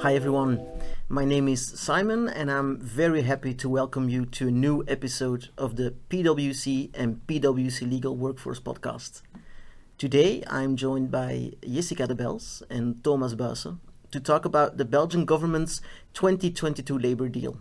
Hi 0.00 0.14
everyone, 0.14 0.64
my 1.08 1.24
name 1.24 1.48
is 1.48 1.66
Simon 1.66 2.28
and 2.28 2.52
I'm 2.52 2.78
very 2.78 3.22
happy 3.22 3.52
to 3.54 3.68
welcome 3.68 4.08
you 4.08 4.26
to 4.26 4.46
a 4.46 4.52
new 4.52 4.84
episode 4.86 5.48
of 5.58 5.74
the 5.74 5.92
PwC 6.08 6.90
and 6.94 7.20
PwC 7.26 7.90
Legal 7.90 8.16
Workforce 8.16 8.60
Podcast. 8.60 9.22
Today 9.98 10.44
I'm 10.46 10.76
joined 10.76 11.10
by 11.10 11.54
Jessica 11.68 12.06
de 12.06 12.14
Bels 12.14 12.62
and 12.70 13.02
Thomas 13.02 13.34
Buijsen 13.34 13.80
to 14.12 14.20
talk 14.20 14.44
about 14.44 14.76
the 14.76 14.84
Belgian 14.84 15.24
government's 15.24 15.80
2022 16.14 16.96
labor 16.96 17.28
deal. 17.28 17.58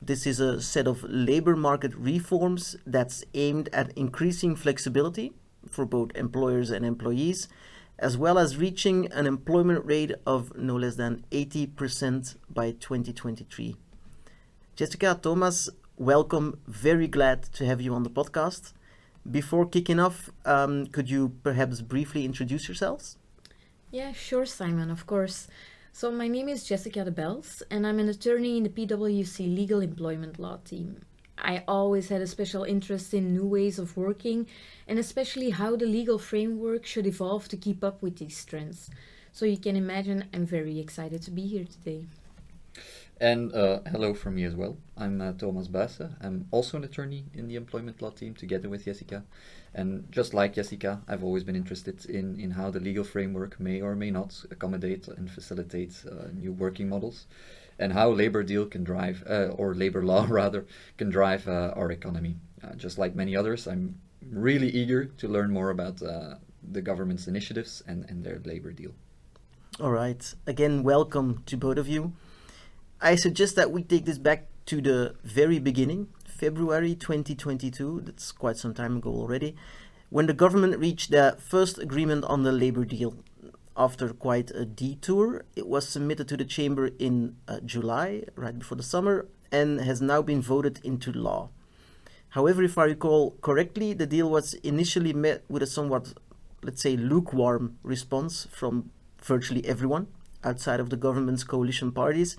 This 0.00 0.26
is 0.26 0.40
a 0.40 0.62
set 0.62 0.86
of 0.86 1.04
labor 1.04 1.54
market 1.54 1.94
reforms 1.94 2.76
that's 2.86 3.24
aimed 3.34 3.68
at 3.74 3.92
increasing 3.92 4.56
flexibility 4.56 5.34
for 5.68 5.84
both 5.84 6.12
employers 6.14 6.70
and 6.70 6.86
employees 6.86 7.46
as 7.98 8.16
well 8.16 8.38
as 8.38 8.56
reaching 8.56 9.10
an 9.12 9.26
employment 9.26 9.84
rate 9.84 10.12
of 10.26 10.56
no 10.56 10.76
less 10.76 10.96
than 10.96 11.24
80% 11.30 12.36
by 12.48 12.72
2023. 12.72 13.76
Jessica, 14.76 15.18
Thomas, 15.20 15.68
welcome. 15.96 16.60
Very 16.66 17.08
glad 17.08 17.42
to 17.54 17.66
have 17.66 17.80
you 17.80 17.92
on 17.94 18.04
the 18.04 18.10
podcast. 18.10 18.72
Before 19.28 19.66
kicking 19.66 19.98
off, 19.98 20.30
um, 20.44 20.86
could 20.86 21.10
you 21.10 21.34
perhaps 21.42 21.80
briefly 21.80 22.24
introduce 22.24 22.68
yourselves? 22.68 23.16
Yeah, 23.90 24.12
sure, 24.12 24.46
Simon, 24.46 24.90
of 24.90 25.06
course. 25.06 25.48
So, 25.92 26.12
my 26.12 26.28
name 26.28 26.48
is 26.48 26.64
Jessica 26.64 27.04
de 27.04 27.10
Bels, 27.10 27.62
and 27.70 27.84
I'm 27.86 27.98
an 27.98 28.08
attorney 28.08 28.56
in 28.58 28.62
the 28.62 28.68
PwC 28.68 29.52
Legal 29.52 29.80
Employment 29.80 30.38
Law 30.38 30.58
team. 30.64 31.02
I 31.42 31.64
always 31.68 32.08
had 32.08 32.20
a 32.20 32.26
special 32.26 32.64
interest 32.64 33.14
in 33.14 33.34
new 33.34 33.46
ways 33.46 33.78
of 33.78 33.96
working 33.96 34.46
and 34.86 34.98
especially 34.98 35.50
how 35.50 35.76
the 35.76 35.86
legal 35.86 36.18
framework 36.18 36.86
should 36.86 37.06
evolve 37.06 37.48
to 37.48 37.56
keep 37.56 37.84
up 37.84 38.02
with 38.02 38.16
these 38.16 38.44
trends. 38.44 38.90
So 39.32 39.44
you 39.44 39.58
can 39.58 39.76
imagine 39.76 40.24
I'm 40.32 40.46
very 40.46 40.78
excited 40.80 41.22
to 41.22 41.30
be 41.30 41.46
here 41.46 41.64
today. 41.64 42.06
And 43.20 43.52
uh, 43.52 43.80
hello 43.90 44.14
from 44.14 44.36
me 44.36 44.44
as 44.44 44.54
well. 44.54 44.76
I'm 44.96 45.20
uh, 45.20 45.32
Thomas 45.32 45.66
Buijsen. 45.66 46.14
I'm 46.20 46.46
also 46.52 46.76
an 46.76 46.84
attorney 46.84 47.24
in 47.34 47.48
the 47.48 47.56
employment 47.56 48.00
law 48.00 48.10
team 48.10 48.34
together 48.34 48.68
with 48.68 48.84
Jessica. 48.84 49.24
And 49.74 50.10
just 50.12 50.34
like 50.34 50.54
Jessica, 50.54 51.02
I've 51.08 51.24
always 51.24 51.42
been 51.42 51.56
interested 51.56 52.06
in, 52.06 52.38
in 52.38 52.52
how 52.52 52.70
the 52.70 52.78
legal 52.78 53.02
framework 53.02 53.58
may 53.58 53.80
or 53.80 53.96
may 53.96 54.12
not 54.12 54.44
accommodate 54.52 55.08
and 55.08 55.28
facilitate 55.28 56.04
uh, 56.08 56.28
new 56.32 56.52
working 56.52 56.88
models 56.88 57.26
and 57.78 57.92
how 57.92 58.10
labor 58.10 58.42
deal 58.42 58.66
can 58.66 58.84
drive, 58.84 59.22
uh, 59.28 59.48
or 59.56 59.74
labor 59.74 60.04
law 60.04 60.26
rather, 60.30 60.66
can 60.96 61.10
drive 61.10 61.46
uh, 61.48 61.72
our 61.76 61.90
economy. 61.90 62.36
Uh, 62.62 62.74
just 62.74 62.98
like 62.98 63.14
many 63.14 63.36
others, 63.36 63.66
I'm 63.66 64.00
really 64.30 64.68
eager 64.68 65.04
to 65.04 65.28
learn 65.28 65.52
more 65.52 65.70
about 65.70 66.02
uh, 66.02 66.34
the 66.70 66.82
government's 66.82 67.26
initiatives 67.28 67.82
and, 67.86 68.04
and 68.08 68.24
their 68.24 68.40
labor 68.44 68.72
deal. 68.72 68.92
All 69.80 69.92
right. 69.92 70.34
Again, 70.46 70.82
welcome 70.82 71.42
to 71.46 71.56
both 71.56 71.78
of 71.78 71.86
you. 71.86 72.14
I 73.00 73.14
suggest 73.14 73.54
that 73.56 73.70
we 73.70 73.82
take 73.84 74.06
this 74.06 74.18
back 74.18 74.48
to 74.66 74.80
the 74.80 75.14
very 75.22 75.60
beginning, 75.60 76.08
February 76.26 76.96
2022. 76.96 78.02
That's 78.04 78.32
quite 78.32 78.56
some 78.56 78.74
time 78.74 78.96
ago 78.96 79.10
already, 79.10 79.54
when 80.10 80.26
the 80.26 80.32
government 80.34 80.78
reached 80.78 81.12
their 81.12 81.32
first 81.32 81.78
agreement 81.78 82.24
on 82.24 82.42
the 82.42 82.50
labor 82.50 82.84
deal 82.84 83.14
after 83.78 84.12
quite 84.12 84.50
a 84.50 84.64
detour. 84.64 85.44
It 85.56 85.68
was 85.68 85.88
submitted 85.88 86.28
to 86.28 86.36
the 86.36 86.44
chamber 86.44 86.90
in 86.98 87.36
uh, 87.46 87.60
July, 87.60 88.24
right 88.34 88.58
before 88.58 88.76
the 88.76 88.82
summer, 88.82 89.26
and 89.52 89.80
has 89.80 90.02
now 90.02 90.20
been 90.20 90.42
voted 90.42 90.80
into 90.84 91.12
law. 91.12 91.50
However, 92.30 92.62
if 92.62 92.76
I 92.76 92.84
recall 92.84 93.36
correctly, 93.40 93.94
the 93.94 94.06
deal 94.06 94.28
was 94.28 94.54
initially 94.54 95.12
met 95.12 95.44
with 95.48 95.62
a 95.62 95.66
somewhat, 95.66 96.12
let's 96.62 96.82
say, 96.82 96.96
lukewarm 96.96 97.78
response 97.82 98.46
from 98.50 98.90
virtually 99.22 99.64
everyone 99.64 100.08
outside 100.44 100.80
of 100.80 100.90
the 100.90 100.96
government's 100.96 101.44
coalition 101.44 101.92
parties. 101.92 102.36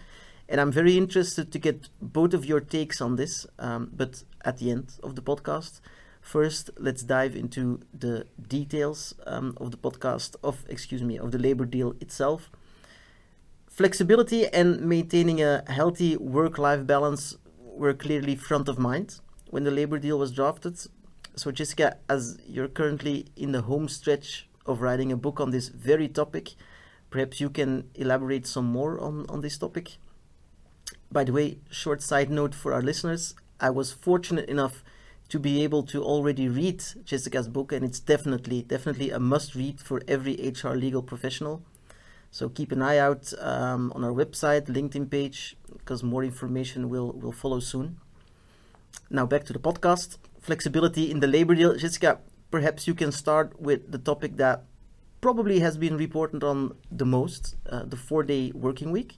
And 0.47 0.61
I'm 0.61 0.71
very 0.71 0.97
interested 0.97 1.51
to 1.51 1.59
get 1.59 1.89
both 2.01 2.33
of 2.33 2.45
your 2.45 2.59
takes 2.59 3.01
on 3.01 3.15
this, 3.15 3.47
um, 3.57 3.91
but 3.95 4.23
at 4.43 4.57
the 4.57 4.71
end 4.71 4.93
of 5.03 5.15
the 5.15 5.21
podcast. 5.21 5.79
First, 6.21 6.69
let's 6.77 7.01
dive 7.01 7.35
into 7.35 7.79
the 7.97 8.25
details 8.47 9.15
um, 9.25 9.57
of 9.57 9.71
the 9.71 9.77
podcast 9.77 10.35
of, 10.43 10.63
excuse 10.69 11.01
me, 11.01 11.17
of 11.17 11.31
the 11.31 11.39
labor 11.39 11.65
deal 11.65 11.95
itself. 11.99 12.49
Flexibility 13.67 14.45
and 14.47 14.81
maintaining 14.81 15.41
a 15.41 15.63
healthy 15.67 16.17
work-life 16.17 16.85
balance 16.85 17.37
were 17.57 17.93
clearly 17.93 18.35
front 18.35 18.67
of 18.67 18.77
mind 18.77 19.19
when 19.49 19.63
the 19.63 19.71
labor 19.71 19.97
deal 19.97 20.19
was 20.19 20.31
drafted. 20.31 20.77
So, 21.35 21.51
Jessica, 21.51 21.97
as 22.09 22.37
you're 22.45 22.67
currently 22.67 23.27
in 23.35 23.53
the 23.53 23.61
home 23.61 23.87
stretch 23.87 24.47
of 24.65 24.81
writing 24.81 25.11
a 25.11 25.17
book 25.17 25.39
on 25.39 25.51
this 25.51 25.69
very 25.69 26.07
topic, 26.07 26.51
perhaps 27.09 27.39
you 27.39 27.49
can 27.49 27.89
elaborate 27.95 28.45
some 28.45 28.65
more 28.65 28.99
on, 28.99 29.25
on 29.29 29.41
this 29.41 29.57
topic. 29.57 29.97
By 31.11 31.23
the 31.23 31.31
way, 31.31 31.59
short 31.71 32.01
side 32.03 32.29
note 32.29 32.53
for 32.53 32.73
our 32.73 32.81
listeners, 32.81 33.33
I 33.59 33.69
was 33.71 33.91
fortunate 33.91 34.49
enough 34.49 34.83
to 35.29 35.39
be 35.39 35.63
able 35.63 35.83
to 35.83 36.03
already 36.03 36.49
read 36.49 36.83
Jessica's 37.05 37.47
book, 37.47 37.71
and 37.71 37.85
it's 37.85 37.99
definitely, 37.99 38.63
definitely 38.63 39.11
a 39.11 39.19
must 39.19 39.55
read 39.55 39.79
for 39.79 40.01
every 40.07 40.33
HR 40.33 40.69
legal 40.69 41.03
professional. 41.03 41.61
So 42.31 42.49
keep 42.49 42.71
an 42.71 42.81
eye 42.81 42.97
out 42.97 43.33
um, 43.39 43.91
on 43.95 44.03
our 44.03 44.11
website, 44.11 44.65
LinkedIn 44.65 45.09
page, 45.09 45.55
because 45.77 46.03
more 46.03 46.23
information 46.23 46.89
will, 46.89 47.11
will 47.11 47.31
follow 47.31 47.59
soon. 47.59 47.97
Now 49.09 49.25
back 49.25 49.45
to 49.45 49.53
the 49.53 49.59
podcast. 49.59 50.17
Flexibility 50.39 51.11
in 51.11 51.19
the 51.19 51.27
labor 51.27 51.55
deal. 51.55 51.75
Jessica, 51.75 52.19
perhaps 52.51 52.87
you 52.87 52.93
can 52.93 53.11
start 53.11 53.59
with 53.59 53.91
the 53.91 53.97
topic 53.97 54.37
that 54.37 54.63
probably 55.21 55.59
has 55.59 55.77
been 55.77 55.97
reported 55.97 56.43
on 56.43 56.75
the 56.91 57.05
most, 57.05 57.55
uh, 57.69 57.83
the 57.83 57.97
four-day 57.97 58.51
working 58.55 58.91
week. 58.91 59.17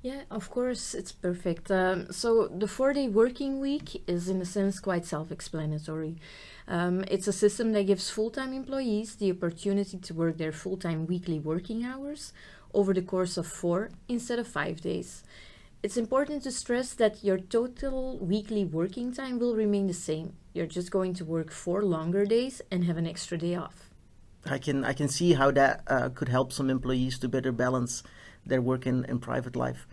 Yeah, 0.00 0.22
of 0.30 0.48
course, 0.48 0.94
it's 0.94 1.10
perfect. 1.10 1.70
Um, 1.70 2.12
so, 2.12 2.46
the 2.46 2.68
four 2.68 2.92
day 2.92 3.08
working 3.08 3.58
week 3.58 4.02
is, 4.06 4.28
in 4.28 4.40
a 4.40 4.44
sense, 4.44 4.78
quite 4.78 5.04
self 5.04 5.32
explanatory. 5.32 6.16
Um, 6.68 7.04
it's 7.08 7.26
a 7.26 7.32
system 7.32 7.72
that 7.72 7.88
gives 7.88 8.08
full 8.08 8.30
time 8.30 8.52
employees 8.52 9.16
the 9.16 9.32
opportunity 9.32 9.98
to 9.98 10.14
work 10.14 10.38
their 10.38 10.52
full 10.52 10.76
time 10.76 11.06
weekly 11.06 11.40
working 11.40 11.84
hours 11.84 12.32
over 12.72 12.94
the 12.94 13.02
course 13.02 13.36
of 13.36 13.46
four 13.46 13.90
instead 14.08 14.38
of 14.38 14.46
five 14.46 14.80
days. 14.80 15.24
It's 15.82 15.96
important 15.96 16.42
to 16.42 16.50
stress 16.50 16.92
that 16.94 17.24
your 17.24 17.38
total 17.38 18.18
weekly 18.18 18.64
working 18.64 19.12
time 19.12 19.38
will 19.38 19.54
remain 19.56 19.86
the 19.86 19.94
same. 19.94 20.34
You're 20.52 20.66
just 20.66 20.90
going 20.90 21.14
to 21.14 21.24
work 21.24 21.50
four 21.50 21.82
longer 21.82 22.24
days 22.24 22.60
and 22.70 22.84
have 22.84 22.96
an 22.96 23.06
extra 23.06 23.38
day 23.38 23.54
off. 23.54 23.90
I 24.44 24.58
can 24.58 24.84
I 24.84 24.92
can 24.92 25.08
see 25.08 25.32
how 25.32 25.50
that 25.52 25.82
uh, 25.88 26.08
could 26.10 26.28
help 26.28 26.52
some 26.52 26.70
employees 26.70 27.18
to 27.20 27.28
better 27.28 27.52
balance 27.52 28.02
their 28.48 28.62
work 28.62 28.86
and, 28.86 29.08
and 29.08 29.20
private 29.22 29.56
life. 29.56 29.86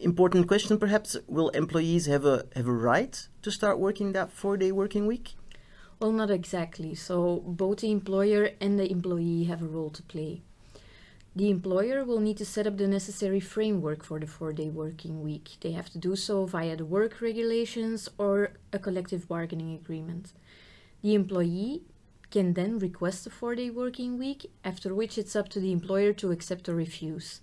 Important 0.00 0.48
question, 0.48 0.78
perhaps: 0.78 1.16
Will 1.26 1.50
employees 1.50 2.06
have 2.06 2.24
a 2.24 2.46
have 2.56 2.66
a 2.66 2.72
right 2.72 3.28
to 3.42 3.50
start 3.50 3.78
working 3.78 4.12
that 4.12 4.32
four 4.32 4.56
day 4.56 4.72
working 4.72 5.06
week? 5.06 5.34
Well, 6.00 6.12
not 6.12 6.30
exactly. 6.30 6.94
So 6.94 7.42
both 7.46 7.78
the 7.78 7.90
employer 7.90 8.50
and 8.60 8.78
the 8.78 8.90
employee 8.90 9.44
have 9.44 9.62
a 9.62 9.66
role 9.66 9.90
to 9.90 10.02
play. 10.02 10.42
The 11.36 11.50
employer 11.50 12.04
will 12.04 12.20
need 12.20 12.36
to 12.38 12.44
set 12.44 12.66
up 12.66 12.76
the 12.76 12.86
necessary 12.86 13.40
framework 13.40 14.04
for 14.04 14.20
the 14.20 14.26
four 14.26 14.52
day 14.52 14.70
working 14.70 15.20
week. 15.22 15.56
They 15.60 15.72
have 15.72 15.90
to 15.90 15.98
do 15.98 16.14
so 16.14 16.46
via 16.46 16.76
the 16.76 16.84
work 16.84 17.20
regulations 17.20 18.08
or 18.18 18.52
a 18.72 18.78
collective 18.78 19.26
bargaining 19.26 19.74
agreement. 19.74 20.32
The 21.02 21.14
employee 21.14 21.82
can 22.30 22.54
then 22.54 22.78
request 22.78 23.26
a 23.26 23.30
four 23.30 23.54
day 23.54 23.68
working 23.70 24.16
week, 24.16 24.50
after 24.64 24.94
which 24.94 25.18
it's 25.18 25.34
up 25.34 25.48
to 25.50 25.60
the 25.60 25.72
employer 25.72 26.12
to 26.14 26.30
accept 26.30 26.68
or 26.68 26.74
refuse. 26.74 27.40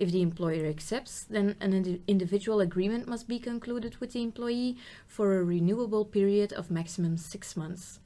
If 0.00 0.12
the 0.12 0.22
employer 0.22 0.64
accepts, 0.64 1.24
then 1.24 1.56
an 1.60 1.74
ind- 1.74 2.02
individual 2.08 2.60
agreement 2.60 3.06
must 3.06 3.28
be 3.28 3.38
concluded 3.38 3.96
with 4.00 4.12
the 4.14 4.22
employee 4.22 4.78
for 5.06 5.26
a 5.36 5.44
renewable 5.44 6.06
period 6.06 6.54
of 6.54 6.70
maximum 6.70 7.18
six 7.18 7.54
months. 7.54 8.00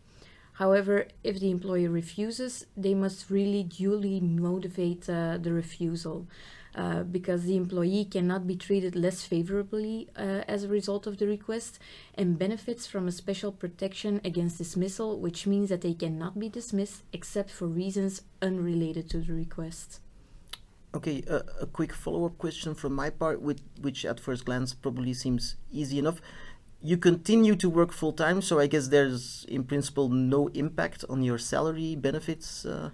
However, 0.55 1.07
if 1.23 1.39
the 1.39 1.51
employer 1.51 1.91
refuses, 1.91 2.67
they 2.77 2.95
must 2.95 3.31
really 3.31 3.63
duly 3.63 4.19
motivate 4.21 5.09
uh, 5.09 5.39
the 5.39 5.53
refusal. 5.53 6.27
Uh, 6.75 7.05
because 7.05 7.45
the 7.45 7.57
employee 7.57 8.05
cannot 8.05 8.49
be 8.49 8.57
treated 8.57 8.97
less 8.97 9.25
favorably 9.25 10.09
uh, 10.17 10.43
as 10.49 10.65
a 10.65 10.69
result 10.69 11.07
of 11.07 11.19
the 11.19 11.27
request 11.29 11.79
and 12.17 12.37
benefits 12.37 12.85
from 12.85 13.07
a 13.07 13.13
special 13.13 13.53
protection 13.53 14.21
against 14.25 14.59
dismissal, 14.59 15.21
which 15.21 15.47
means 15.47 15.69
that 15.69 15.83
they 15.83 15.95
cannot 15.95 16.37
be 16.37 16.49
dismissed 16.49 17.05
except 17.13 17.51
for 17.51 17.69
reasons 17.69 18.23
unrelated 18.43 19.09
to 19.09 19.19
the 19.19 19.33
request. 19.33 20.01
Okay, 20.95 21.25
uh, 21.29 21.41
a 21.61 21.67
quick 21.67 21.93
follow-up 21.93 22.39
question 22.39 22.75
from 22.75 22.95
my 22.95 23.11
part, 23.11 23.43
with, 23.43 23.61
which 23.81 24.05
at 24.05 24.21
first 24.21 24.45
glance 24.45 24.75
probably 24.75 25.13
seems 25.13 25.57
easy 25.73 25.99
enough. 25.99 26.21
You 26.81 26.97
continue 26.99 27.57
to 27.57 27.69
work 27.69 27.93
full 27.93 28.13
time, 28.13 28.41
so 28.41 28.61
I 28.61 28.69
guess 28.69 28.89
there's 28.89 29.45
in 29.49 29.65
principle 29.65 30.09
no 30.09 30.49
impact 30.49 31.05
on 31.09 31.23
your 31.23 31.39
salary 31.39 31.97
benefits. 31.97 32.65
Uh... 32.65 32.91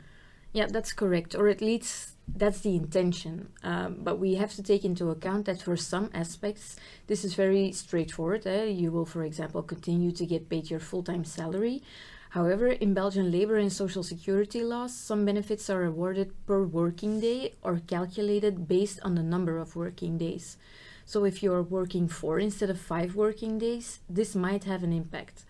Yeah, 0.52 0.66
that's 0.66 0.92
correct, 0.94 1.34
or 1.34 1.48
at 1.48 1.60
least 1.60 2.14
that's 2.26 2.60
the 2.60 2.74
intention. 2.74 3.50
Um, 3.62 3.98
but 4.00 4.18
we 4.18 4.36
have 4.36 4.54
to 4.54 4.62
take 4.62 4.84
into 4.84 5.10
account 5.10 5.44
that 5.46 5.60
for 5.60 5.76
some 5.76 6.08
aspects, 6.14 6.76
this 7.06 7.24
is 7.24 7.34
very 7.34 7.72
straightforward. 7.72 8.46
Eh? 8.46 8.64
You 8.64 8.92
will, 8.92 9.06
for 9.06 9.24
example, 9.24 9.62
continue 9.62 10.12
to 10.12 10.24
get 10.24 10.48
paid 10.48 10.70
your 10.70 10.80
full 10.80 11.02
time 11.02 11.24
salary. 11.24 11.82
However, 12.30 12.68
in 12.68 12.94
Belgian 12.94 13.32
labor 13.32 13.56
and 13.56 13.72
social 13.72 14.04
security 14.04 14.62
laws, 14.62 14.94
some 14.94 15.24
benefits 15.24 15.68
are 15.68 15.84
awarded 15.84 16.32
per 16.46 16.62
working 16.62 17.18
day 17.18 17.54
or 17.62 17.80
calculated 17.80 18.68
based 18.68 19.00
on 19.02 19.16
the 19.16 19.22
number 19.22 19.58
of 19.58 19.74
working 19.74 20.16
days. 20.16 20.56
So 21.04 21.24
if 21.24 21.42
you 21.42 21.52
are 21.52 21.62
working 21.62 22.06
four 22.06 22.38
instead 22.38 22.70
of 22.70 22.78
five 22.80 23.16
working 23.16 23.58
days, 23.58 23.98
this 24.08 24.36
might 24.36 24.62
have 24.62 24.84
an 24.84 24.92
impact. 24.92 25.44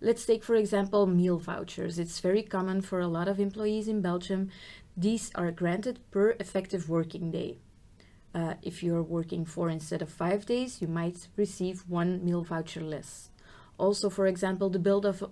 Let's 0.00 0.26
take, 0.26 0.42
for 0.42 0.56
example, 0.56 1.06
meal 1.06 1.38
vouchers. 1.38 2.00
It's 2.00 2.18
very 2.18 2.42
common 2.42 2.82
for 2.82 2.98
a 2.98 3.06
lot 3.06 3.28
of 3.28 3.38
employees 3.38 3.86
in 3.86 4.00
Belgium. 4.00 4.50
These 4.96 5.30
are 5.36 5.52
granted 5.52 6.00
per 6.10 6.30
effective 6.40 6.88
working 6.88 7.30
day. 7.30 7.58
Uh, 8.34 8.54
if 8.62 8.82
you're 8.82 9.02
working 9.02 9.44
four 9.44 9.70
instead 9.70 10.02
of 10.02 10.08
five 10.08 10.46
days, 10.46 10.82
you 10.82 10.88
might 10.88 11.28
receive 11.36 11.84
one 11.86 12.24
meal 12.24 12.42
voucher 12.42 12.80
less. 12.80 13.30
Also, 13.78 14.10
for 14.10 14.26
example, 14.26 14.68
the 14.68 14.80
build 14.80 15.06
of 15.06 15.22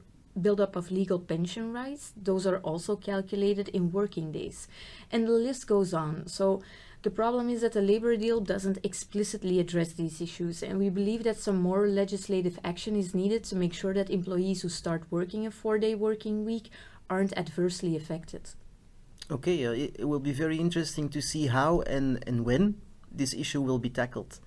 buildup 0.40 0.76
of 0.76 0.90
legal 0.90 1.18
pension 1.18 1.72
rights, 1.72 2.12
those 2.16 2.46
are 2.46 2.58
also 2.58 2.96
calculated 2.96 3.68
in 3.68 3.92
working 3.92 4.32
days. 4.32 4.68
And 5.10 5.26
the 5.26 5.32
list 5.32 5.66
goes 5.66 5.94
on. 5.94 6.26
So 6.26 6.62
the 7.02 7.10
problem 7.10 7.48
is 7.48 7.60
that 7.60 7.72
the 7.72 7.82
labor 7.82 8.16
deal 8.16 8.40
doesn't 8.40 8.78
explicitly 8.82 9.60
address 9.60 9.92
these 9.92 10.20
issues, 10.20 10.62
and 10.62 10.78
we 10.78 10.90
believe 10.90 11.22
that 11.24 11.38
some 11.38 11.60
more 11.62 11.86
legislative 11.86 12.58
action 12.64 12.96
is 12.96 13.14
needed 13.14 13.44
to 13.44 13.56
make 13.56 13.72
sure 13.72 13.94
that 13.94 14.10
employees 14.10 14.62
who 14.62 14.68
start 14.68 15.04
working 15.10 15.46
a 15.46 15.50
four 15.50 15.78
day 15.78 15.94
working 15.94 16.44
week 16.44 16.70
aren't 17.08 17.36
adversely 17.38 17.96
affected. 17.96 18.50
Okay, 19.30 19.66
uh, 19.66 19.72
it, 19.72 19.96
it 20.00 20.04
will 20.04 20.20
be 20.20 20.32
very 20.32 20.58
interesting 20.58 21.08
to 21.10 21.20
see 21.20 21.46
how 21.46 21.80
and, 21.82 22.22
and 22.26 22.44
when 22.44 22.80
this 23.10 23.34
issue 23.34 23.60
will 23.60 23.78
be 23.78 23.90
tackled. 23.90 24.40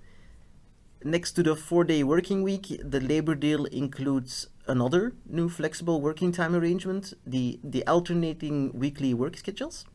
Next 1.03 1.31
to 1.33 1.44
the 1.44 1.56
four 1.56 1.85
day 1.85 2.03
working 2.03 2.44
week, 2.44 2.80
the 2.83 3.00
labor 3.00 3.35
deal 3.35 3.65
includes 3.65 4.47
another 4.69 5.13
new 5.25 5.50
flexible 5.50 6.00
working 6.00 6.31
time 6.31 6.56
arrangement 6.56 7.13
the, 7.25 7.60
the 7.63 7.86
alternating 7.88 8.71
weekly 8.74 9.13
work 9.13 9.38
schedules. 9.38 9.86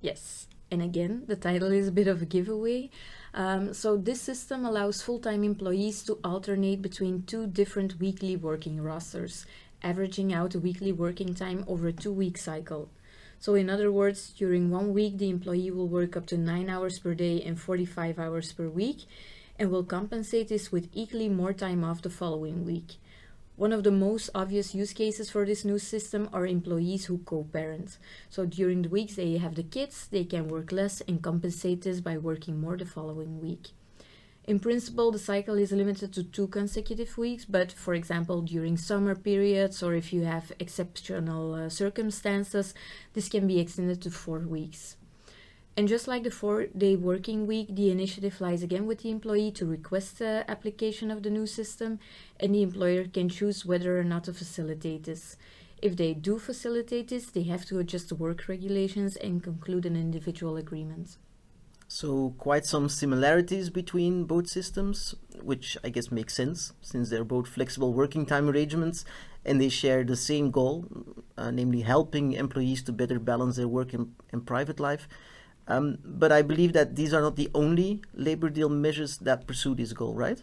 Yes, 0.00 0.46
and 0.70 0.80
again, 0.80 1.24
the 1.26 1.36
title 1.36 1.70
is 1.70 1.88
a 1.88 1.92
bit 1.92 2.08
of 2.08 2.22
a 2.22 2.24
giveaway. 2.24 2.88
Um, 3.34 3.74
so, 3.74 3.96
this 3.96 4.20
system 4.20 4.64
allows 4.64 5.02
full 5.02 5.18
time 5.18 5.44
employees 5.44 6.02
to 6.04 6.18
alternate 6.24 6.80
between 6.80 7.24
two 7.24 7.46
different 7.46 8.00
weekly 8.00 8.36
working 8.36 8.80
rosters, 8.82 9.44
averaging 9.82 10.32
out 10.32 10.54
a 10.54 10.60
weekly 10.60 10.92
working 10.92 11.34
time 11.34 11.64
over 11.66 11.88
a 11.88 11.92
two 11.92 12.12
week 12.12 12.38
cycle. 12.38 12.88
So, 13.38 13.54
in 13.54 13.68
other 13.68 13.90
words, 13.90 14.30
during 14.30 14.70
one 14.70 14.92
week, 14.92 15.18
the 15.18 15.28
employee 15.28 15.70
will 15.70 15.88
work 15.88 16.16
up 16.16 16.26
to 16.26 16.38
9 16.38 16.70
hours 16.70 17.00
per 17.00 17.12
day 17.12 17.42
and 17.42 17.60
45 17.60 18.18
hours 18.18 18.52
per 18.52 18.68
week 18.68 19.06
and 19.58 19.70
will 19.70 19.84
compensate 19.84 20.48
this 20.48 20.72
with 20.72 20.88
equally 20.92 21.28
more 21.28 21.52
time 21.52 21.84
off 21.84 22.02
the 22.02 22.10
following 22.10 22.64
week. 22.64 22.96
One 23.62 23.72
of 23.72 23.84
the 23.84 23.92
most 23.92 24.28
obvious 24.34 24.74
use 24.74 24.92
cases 24.92 25.30
for 25.30 25.46
this 25.46 25.64
new 25.64 25.78
system 25.78 26.28
are 26.32 26.48
employees 26.48 27.04
who 27.04 27.18
co 27.18 27.44
parent. 27.44 27.96
So 28.28 28.44
during 28.44 28.82
the 28.82 28.88
weeks 28.88 29.14
they 29.14 29.38
have 29.38 29.54
the 29.54 29.62
kids, 29.62 30.08
they 30.08 30.24
can 30.24 30.48
work 30.48 30.72
less 30.72 31.00
and 31.02 31.22
compensate 31.22 31.82
this 31.82 32.00
by 32.00 32.18
working 32.18 32.60
more 32.60 32.76
the 32.76 32.84
following 32.84 33.40
week. 33.40 33.68
In 34.48 34.58
principle, 34.58 35.12
the 35.12 35.20
cycle 35.20 35.54
is 35.58 35.70
limited 35.70 36.12
to 36.14 36.24
two 36.24 36.48
consecutive 36.48 37.16
weeks, 37.16 37.44
but 37.44 37.70
for 37.70 37.94
example, 37.94 38.42
during 38.42 38.76
summer 38.76 39.14
periods 39.14 39.80
or 39.80 39.94
if 39.94 40.12
you 40.12 40.22
have 40.22 40.50
exceptional 40.58 41.54
uh, 41.54 41.68
circumstances, 41.68 42.74
this 43.12 43.28
can 43.28 43.46
be 43.46 43.60
extended 43.60 44.02
to 44.02 44.10
four 44.10 44.40
weeks. 44.40 44.96
And 45.76 45.88
just 45.88 46.06
like 46.06 46.22
the 46.22 46.30
four 46.30 46.66
day 46.66 46.96
working 46.96 47.46
week, 47.46 47.68
the 47.74 47.90
initiative 47.90 48.40
lies 48.40 48.62
again 48.62 48.86
with 48.86 49.02
the 49.02 49.10
employee 49.10 49.50
to 49.52 49.64
request 49.64 50.18
the 50.18 50.44
application 50.46 51.10
of 51.10 51.22
the 51.22 51.30
new 51.30 51.46
system, 51.46 51.98
and 52.38 52.54
the 52.54 52.62
employer 52.62 53.04
can 53.06 53.30
choose 53.30 53.64
whether 53.64 53.98
or 53.98 54.04
not 54.04 54.24
to 54.24 54.34
facilitate 54.34 55.04
this. 55.04 55.36
If 55.80 55.96
they 55.96 56.12
do 56.12 56.38
facilitate 56.38 57.08
this, 57.08 57.26
they 57.26 57.44
have 57.44 57.64
to 57.66 57.78
adjust 57.78 58.10
the 58.10 58.14
work 58.14 58.48
regulations 58.48 59.16
and 59.16 59.42
conclude 59.42 59.86
an 59.86 59.96
individual 59.96 60.56
agreement. 60.56 61.16
So, 61.88 62.34
quite 62.38 62.64
some 62.64 62.88
similarities 62.88 63.68
between 63.68 64.24
both 64.24 64.48
systems, 64.48 65.14
which 65.42 65.76
I 65.84 65.88
guess 65.90 66.10
makes 66.10 66.34
sense 66.34 66.72
since 66.80 67.10
they're 67.10 67.24
both 67.24 67.48
flexible 67.48 67.92
working 67.92 68.24
time 68.24 68.48
arrangements 68.48 69.04
and 69.44 69.60
they 69.60 69.68
share 69.68 70.04
the 70.04 70.16
same 70.16 70.50
goal, 70.50 70.86
uh, 71.36 71.50
namely 71.50 71.80
helping 71.80 72.32
employees 72.32 72.82
to 72.84 72.92
better 72.92 73.18
balance 73.18 73.56
their 73.56 73.68
work 73.68 73.92
and, 73.92 74.14
and 74.32 74.46
private 74.46 74.80
life. 74.80 75.08
Um, 75.68 75.98
but 76.04 76.32
I 76.32 76.42
believe 76.42 76.72
that 76.72 76.96
these 76.96 77.14
are 77.14 77.20
not 77.20 77.36
the 77.36 77.50
only 77.54 78.02
labor 78.14 78.50
deal 78.50 78.68
measures 78.68 79.18
that 79.18 79.46
pursue 79.46 79.74
this 79.74 79.92
goal, 79.92 80.14
right? 80.14 80.40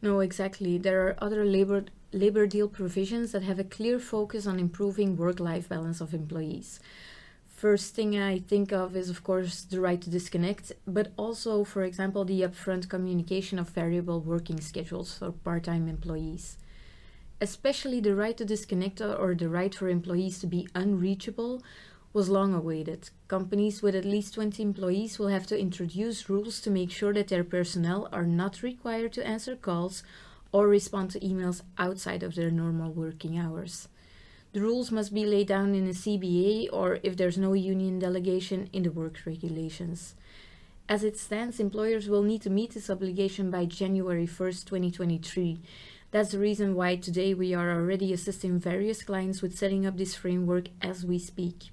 No, 0.00 0.20
exactly. 0.20 0.78
There 0.78 1.08
are 1.08 1.16
other 1.18 1.44
labor 1.44 1.86
labor 2.12 2.46
deal 2.46 2.68
provisions 2.68 3.32
that 3.32 3.42
have 3.42 3.58
a 3.58 3.64
clear 3.64 3.98
focus 3.98 4.46
on 4.46 4.60
improving 4.60 5.16
work-life 5.16 5.68
balance 5.68 6.00
of 6.00 6.14
employees. 6.14 6.78
First 7.48 7.94
thing 7.94 8.16
I 8.16 8.38
think 8.38 8.72
of 8.72 8.94
is, 8.94 9.10
of 9.10 9.24
course, 9.24 9.62
the 9.62 9.80
right 9.80 10.00
to 10.00 10.10
disconnect, 10.10 10.72
but 10.86 11.12
also, 11.16 11.64
for 11.64 11.82
example, 11.82 12.24
the 12.24 12.42
upfront 12.42 12.88
communication 12.88 13.58
of 13.58 13.70
variable 13.70 14.20
working 14.20 14.60
schedules 14.60 15.18
for 15.18 15.32
part-time 15.32 15.88
employees. 15.88 16.56
Especially 17.40 18.00
the 18.00 18.14
right 18.14 18.36
to 18.36 18.44
disconnect 18.44 19.00
or 19.00 19.34
the 19.34 19.48
right 19.48 19.74
for 19.74 19.88
employees 19.88 20.38
to 20.38 20.46
be 20.46 20.68
unreachable 20.74 21.62
was 22.14 22.30
long 22.30 22.54
awaited. 22.54 23.10
Companies 23.26 23.82
with 23.82 23.96
at 23.96 24.04
least 24.04 24.34
20 24.34 24.62
employees 24.62 25.18
will 25.18 25.26
have 25.26 25.48
to 25.48 25.58
introduce 25.58 26.30
rules 26.30 26.60
to 26.60 26.70
make 26.70 26.92
sure 26.92 27.12
that 27.12 27.26
their 27.26 27.42
personnel 27.42 28.08
are 28.12 28.24
not 28.24 28.62
required 28.62 29.12
to 29.12 29.26
answer 29.26 29.56
calls 29.56 30.04
or 30.52 30.68
respond 30.68 31.10
to 31.10 31.18
emails 31.18 31.62
outside 31.76 32.22
of 32.22 32.36
their 32.36 32.52
normal 32.52 32.92
working 32.92 33.36
hours. 33.36 33.88
The 34.52 34.60
rules 34.60 34.92
must 34.92 35.12
be 35.12 35.26
laid 35.26 35.48
down 35.48 35.74
in 35.74 35.88
a 35.88 35.90
CBA 35.90 36.68
or, 36.72 37.00
if 37.02 37.16
there's 37.16 37.36
no 37.36 37.52
union 37.54 37.98
delegation, 37.98 38.70
in 38.72 38.84
the 38.84 38.92
work 38.92 39.18
regulations. 39.26 40.14
As 40.88 41.02
it 41.02 41.18
stands, 41.18 41.58
employers 41.58 42.08
will 42.08 42.22
need 42.22 42.42
to 42.42 42.50
meet 42.50 42.74
this 42.74 42.88
obligation 42.88 43.50
by 43.50 43.64
January 43.64 44.28
1st, 44.28 44.66
2023. 44.66 45.58
That's 46.12 46.30
the 46.30 46.38
reason 46.38 46.76
why 46.76 46.94
today 46.94 47.34
we 47.34 47.52
are 47.54 47.72
already 47.72 48.12
assisting 48.12 48.60
various 48.60 49.02
clients 49.02 49.42
with 49.42 49.58
setting 49.58 49.84
up 49.84 49.96
this 49.96 50.14
framework 50.14 50.68
as 50.80 51.04
we 51.04 51.18
speak. 51.18 51.70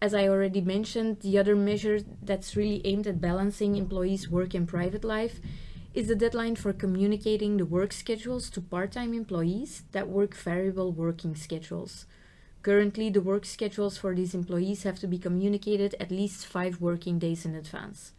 As 0.00 0.14
I 0.14 0.28
already 0.28 0.60
mentioned, 0.60 1.20
the 1.20 1.38
other 1.38 1.56
measure 1.56 2.00
that's 2.22 2.54
really 2.56 2.80
aimed 2.84 3.06
at 3.08 3.20
balancing 3.20 3.74
employees' 3.74 4.30
work 4.30 4.54
and 4.54 4.68
private 4.68 5.04
life 5.04 5.40
is 5.92 6.06
the 6.06 6.14
deadline 6.14 6.54
for 6.54 6.72
communicating 6.72 7.56
the 7.56 7.64
work 7.64 7.92
schedules 7.92 8.48
to 8.50 8.60
part 8.60 8.92
time 8.92 9.12
employees 9.12 9.82
that 9.90 10.08
work 10.08 10.36
variable 10.36 10.92
working 10.92 11.34
schedules. 11.34 12.06
Currently, 12.62 13.10
the 13.10 13.20
work 13.20 13.44
schedules 13.44 13.98
for 13.98 14.14
these 14.14 14.34
employees 14.34 14.84
have 14.84 15.00
to 15.00 15.08
be 15.08 15.18
communicated 15.18 15.96
at 15.98 16.12
least 16.12 16.46
five 16.46 16.80
working 16.80 17.18
days 17.18 17.44
in 17.44 17.56
advance. 17.56 18.12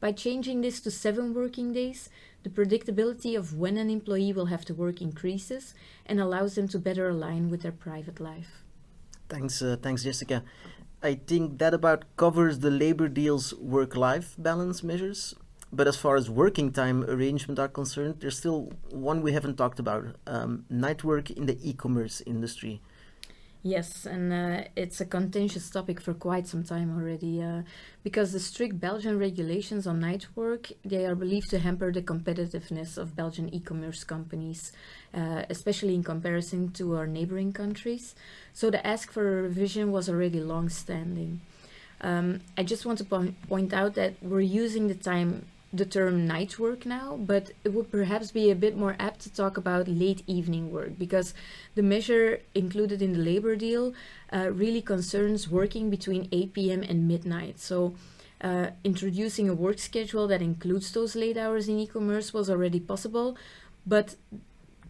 By 0.00 0.12
changing 0.12 0.60
this 0.60 0.80
to 0.80 0.90
seven 0.90 1.32
working 1.32 1.72
days, 1.72 2.10
the 2.42 2.50
predictability 2.50 3.38
of 3.38 3.54
when 3.54 3.78
an 3.78 3.88
employee 3.88 4.34
will 4.34 4.46
have 4.46 4.66
to 4.66 4.74
work 4.74 5.00
increases 5.00 5.72
and 6.04 6.20
allows 6.20 6.56
them 6.56 6.68
to 6.68 6.78
better 6.78 7.08
align 7.08 7.48
with 7.48 7.62
their 7.62 7.72
private 7.72 8.20
life. 8.20 8.64
Thanks, 9.30 9.62
uh, 9.62 9.76
thanks, 9.80 10.02
Jessica. 10.02 10.42
I 11.04 11.16
think 11.26 11.58
that 11.58 11.74
about 11.74 12.04
covers 12.16 12.60
the 12.60 12.70
labor 12.70 13.08
deal's 13.08 13.52
work 13.54 13.94
life 13.94 14.34
balance 14.38 14.82
measures. 14.82 15.34
But 15.70 15.86
as 15.86 15.96
far 15.96 16.16
as 16.16 16.30
working 16.30 16.72
time 16.72 17.04
arrangement 17.04 17.58
are 17.58 17.68
concerned, 17.68 18.16
there's 18.20 18.38
still 18.38 18.72
one 18.90 19.20
we 19.20 19.32
haven't 19.32 19.56
talked 19.56 19.78
about 19.78 20.16
um, 20.26 20.64
night 20.70 21.04
work 21.04 21.30
in 21.30 21.46
the 21.46 21.58
e 21.62 21.74
commerce 21.74 22.22
industry. 22.24 22.80
Yes, 23.66 24.04
and 24.04 24.30
uh, 24.30 24.64
it's 24.76 25.00
a 25.00 25.06
contentious 25.06 25.70
topic 25.70 25.98
for 25.98 26.12
quite 26.12 26.46
some 26.46 26.64
time 26.64 26.94
already, 26.94 27.42
uh, 27.42 27.62
because 28.02 28.32
the 28.32 28.38
strict 28.38 28.78
Belgian 28.78 29.18
regulations 29.18 29.86
on 29.86 30.00
night 30.00 30.26
work 30.36 30.70
they 30.84 31.06
are 31.06 31.14
believed 31.14 31.48
to 31.48 31.58
hamper 31.58 31.90
the 31.90 32.02
competitiveness 32.02 32.98
of 32.98 33.16
Belgian 33.16 33.48
e-commerce 33.54 34.04
companies, 34.04 34.70
uh, 35.14 35.44
especially 35.48 35.94
in 35.94 36.04
comparison 36.04 36.72
to 36.72 36.94
our 36.94 37.06
neighboring 37.06 37.54
countries. 37.54 38.14
So 38.52 38.70
the 38.70 38.86
ask 38.86 39.10
for 39.10 39.38
a 39.38 39.42
revision 39.44 39.90
was 39.92 40.10
already 40.10 40.40
long-standing. 40.40 41.40
Um, 42.02 42.40
I 42.58 42.64
just 42.64 42.84
want 42.84 42.98
to 42.98 43.04
po- 43.04 43.32
point 43.48 43.72
out 43.72 43.94
that 43.94 44.12
we're 44.20 44.40
using 44.40 44.88
the 44.88 44.94
time 44.94 45.46
the 45.76 45.84
term 45.84 46.26
night 46.26 46.58
work 46.58 46.86
now, 46.86 47.16
but 47.16 47.50
it 47.64 47.74
would 47.74 47.90
perhaps 47.90 48.30
be 48.30 48.50
a 48.50 48.54
bit 48.54 48.76
more 48.76 48.96
apt 48.98 49.20
to 49.20 49.32
talk 49.32 49.56
about 49.56 49.88
late 49.88 50.22
evening 50.26 50.70
work 50.70 50.98
because 50.98 51.34
the 51.74 51.82
measure 51.82 52.40
included 52.54 53.02
in 53.02 53.12
the 53.12 53.18
labor 53.18 53.56
deal 53.56 53.92
uh, 54.32 54.50
really 54.52 54.80
concerns 54.80 55.48
working 55.48 55.90
between 55.90 56.28
8 56.30 56.52
p.m. 56.52 56.82
and 56.82 57.08
midnight. 57.08 57.58
So, 57.58 57.94
uh, 58.40 58.70
introducing 58.84 59.48
a 59.48 59.54
work 59.54 59.78
schedule 59.78 60.26
that 60.28 60.42
includes 60.42 60.92
those 60.92 61.16
late 61.16 61.36
hours 61.36 61.68
in 61.68 61.78
e 61.78 61.86
commerce 61.86 62.32
was 62.32 62.50
already 62.50 62.80
possible, 62.80 63.36
but 63.86 64.16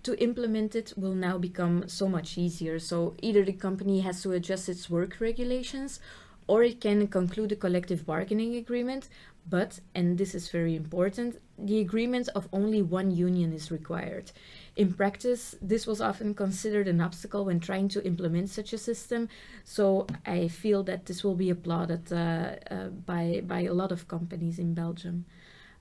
to 0.03 0.21
implement 0.23 0.75
it 0.75 0.93
will 0.97 1.15
now 1.15 1.39
become 1.39 1.89
so 1.89 2.09
much 2.09 2.37
easier. 2.37 2.79
So, 2.79 3.15
either 3.23 3.45
the 3.45 3.53
company 3.53 4.01
has 4.01 4.23
to 4.23 4.33
adjust 4.33 4.69
its 4.69 4.91
work 4.91 5.17
regulations 5.21 6.01
or 6.47 6.63
it 6.63 6.81
can 6.81 7.07
conclude 7.09 7.53
a 7.53 7.57
collective 7.57 8.07
bargaining 8.07 8.57
agreement. 8.57 9.09
But, 9.47 9.81
and 9.95 10.17
this 10.17 10.35
is 10.35 10.49
very 10.49 10.75
important, 10.75 11.39
the 11.59 11.79
agreement 11.81 12.31
of 12.35 12.49
only 12.53 12.81
one 12.81 13.11
union 13.11 13.53
is 13.53 13.71
required. 13.71 14.33
In 14.75 14.95
practice, 14.95 15.55
this 15.61 15.87
was 15.87 16.01
often 16.01 16.35
considered 16.35 16.89
an 16.89 17.01
obstacle 17.01 17.45
when 17.45 17.61
trying 17.61 17.89
to 17.89 18.05
implement 18.07 18.49
such 18.49 18.73
a 18.73 18.79
system, 18.79 19.29
so 19.63 20.07
I 20.25 20.49
feel 20.49 20.83
that 20.85 21.05
this 21.05 21.23
will 21.23 21.35
be 21.35 21.51
applauded 21.51 22.11
uh, 22.11 22.57
uh, 22.71 22.89
by, 22.89 23.43
by 23.47 23.65
a 23.65 23.75
lot 23.75 23.93
of 23.93 24.09
companies 24.09 24.59
in 24.59 24.73
Belgium. 24.73 25.27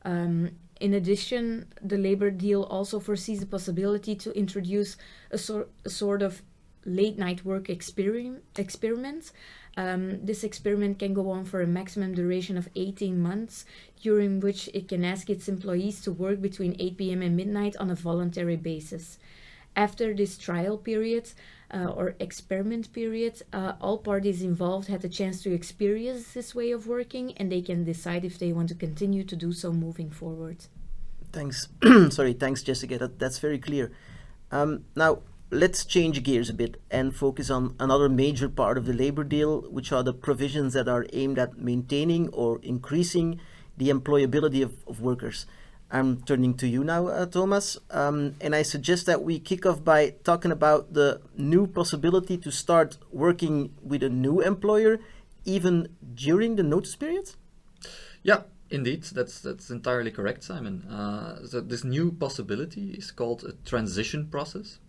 Um, 0.04 0.52
in 0.82 0.94
addition, 0.94 1.68
the 1.82 1.98
labor 1.98 2.30
deal 2.30 2.64
also 2.64 3.00
foresees 3.00 3.40
the 3.40 3.46
possibility 3.46 4.16
to 4.16 4.38
introduce 4.38 4.98
a, 5.32 5.38
sor- 5.38 5.68
a 5.86 5.90
sort 5.90 6.22
of 6.22 6.42
late 6.86 7.18
night 7.18 7.46
work 7.46 7.70
experiment. 7.70 8.44
experiment. 8.58 9.32
Um, 9.76 10.24
this 10.24 10.44
experiment 10.44 11.00
can 11.00 11.14
go 11.14 11.32
on 11.32 11.46
for 11.46 11.62
a 11.62 11.68
maximum 11.68 12.14
duration 12.14 12.58
of 12.58 12.70
18 12.76 13.20
months, 13.20 13.66
during 14.02 14.40
which 14.40 14.70
it 14.74 14.88
can 14.88 15.04
ask 15.04 15.30
its 15.30 15.48
employees 15.48 16.02
to 16.02 16.12
work 16.12 16.42
between 16.42 16.76
8 16.80 16.98
p.m. 16.98 17.22
and 17.22 17.36
midnight 17.36 17.76
on 17.78 17.90
a 17.90 17.96
voluntary 17.96 18.56
basis. 18.56 19.18
After 19.76 20.14
this 20.14 20.38
trial 20.38 20.78
period 20.78 21.32
uh, 21.74 21.86
or 21.86 22.16
experiment 22.20 22.94
period, 22.94 23.42
uh, 23.52 23.74
all 23.82 23.98
parties 23.98 24.44
involved 24.44 24.88
had 24.88 25.02
the 25.02 25.10
chance 25.10 25.42
to 25.42 25.52
experience 25.52 26.34
this 26.34 26.54
way 26.54 26.72
of 26.72 26.86
working 26.86 27.34
and 27.38 27.52
they 27.52 27.62
can 27.62 27.84
decide 27.84 28.24
if 28.24 28.38
they 28.38 28.54
want 28.54 28.70
to 28.70 28.76
continue 28.76 29.24
to 29.24 29.36
do 29.36 29.52
so 29.52 29.74
moving 29.74 30.12
forward. 30.12 30.58
Thanks. 31.32 31.68
Sorry, 32.10 32.34
thanks, 32.34 32.62
Jessica. 32.62 33.00
That, 33.00 33.18
that's 33.18 33.40
very 33.40 33.58
clear. 33.58 33.92
Um, 34.52 34.86
now, 34.96 35.24
let's 35.54 35.86
change 35.86 36.22
gears 36.24 36.50
a 36.50 36.54
bit 36.54 36.82
and 36.90 37.16
focus 37.16 37.50
on 37.50 37.76
another 37.80 38.10
major 38.10 38.50
part 38.50 38.78
of 38.78 38.86
the 38.86 38.94
labor 38.94 39.24
deal, 39.24 39.62
which 39.70 39.92
are 39.92 40.04
the 40.04 40.14
provisions 40.14 40.74
that 40.74 40.88
are 40.88 41.06
aimed 41.14 41.38
at 41.38 41.58
maintaining 41.58 42.30
or 42.30 42.60
increasing 42.64 43.40
the 43.78 43.90
employability 43.90 44.64
of, 44.64 44.76
of 44.88 45.00
workers. 45.02 45.46
I'm 45.92 46.24
turning 46.24 46.56
to 46.56 46.68
you 46.68 46.84
now, 46.84 47.08
uh, 47.08 47.28
Thomas, 47.28 47.78
um, 47.92 48.36
and 48.42 48.56
I 48.56 48.64
suggest 48.64 49.06
that 49.06 49.22
we 49.22 49.38
kick 49.38 49.64
off 49.66 49.84
by 49.84 50.16
talking 50.24 50.52
about 50.52 50.94
the 50.94 51.22
new 51.38 51.68
possibility 51.68 52.36
to 52.40 52.52
start 52.52 52.98
working 53.12 53.76
with 53.84 54.02
a 54.02 54.10
new 54.10 54.42
employer 54.42 55.00
even 55.46 55.90
during 56.16 56.56
the 56.56 56.64
notice 56.64 56.96
period. 56.96 57.30
Yeah, 58.24 58.44
indeed, 58.72 59.04
that's 59.04 59.40
that's 59.40 59.70
entirely 59.70 60.10
correct, 60.10 60.44
Simon. 60.44 60.84
Uh, 60.90 61.46
so 61.46 61.62
this 61.62 61.84
new 61.84 62.12
possibility 62.12 62.92
is 62.92 63.12
called 63.12 63.44
a 63.44 63.52
transition 63.64 64.28
process. 64.28 64.80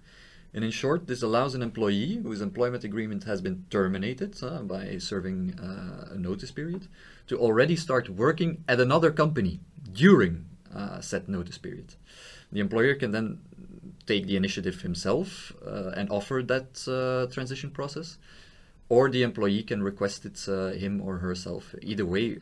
And 0.55 0.65
in 0.65 0.71
short, 0.71 1.09
this 1.09 1.21
allows 1.21 1.57
an 1.57 1.63
employee 1.63 2.21
whose 2.23 2.41
employment 2.41 2.85
agreement 2.85 3.25
has 3.25 3.41
been 3.41 3.65
terminated 3.71 4.41
uh, 4.41 4.63
by 4.63 4.99
serving 4.99 5.59
uh, 5.59 6.15
a 6.15 6.19
notice 6.19 6.53
period 6.53 6.87
to 7.27 7.37
already 7.37 7.75
start 7.75 8.09
working 8.09 8.63
at 8.69 8.79
another 8.79 9.11
company 9.11 9.59
during 9.93 10.45
uh, 10.73 11.01
set 11.01 11.29
notice 11.29 11.59
period. 11.59 11.97
The 12.53 12.61
employer 12.61 12.95
can 12.95 13.11
then 13.11 13.41
take 14.07 14.27
the 14.27 14.37
initiative 14.37 14.83
himself 14.83 15.53
uh, 15.67 15.91
and 15.97 16.09
offer 16.11 16.41
that 16.47 16.87
uh, 16.87 17.33
transition 17.33 17.71
process, 17.71 18.19
or 18.89 19.11
the 19.11 19.25
employee 19.25 19.65
can 19.65 19.83
request 19.83 20.25
it 20.25 20.47
uh, 20.47 20.69
him 20.69 21.01
or 21.01 21.19
herself. 21.19 21.75
Either 21.83 22.07
way, 22.07 22.39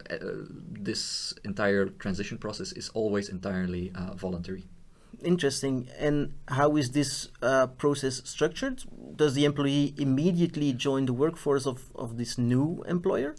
this 0.71 1.33
entire 1.45 1.87
transition 1.87 2.37
process 2.37 2.73
is 2.73 2.91
always 2.91 3.31
entirely 3.31 3.91
voluntary. 4.17 4.65
Interesting. 5.25 5.89
And 5.99 6.35
how 6.49 6.77
is 6.77 6.91
this 6.91 7.29
process 7.79 8.23
structured? 8.25 8.85
Does 9.17 9.35
the 9.35 9.45
employee 9.45 9.95
immediately 9.99 10.73
join 10.73 11.07
the 11.07 11.13
workforce 11.13 11.67
of, 11.67 11.85
of 11.95 12.19
this 12.19 12.39
new 12.39 12.85
employer? 12.89 13.35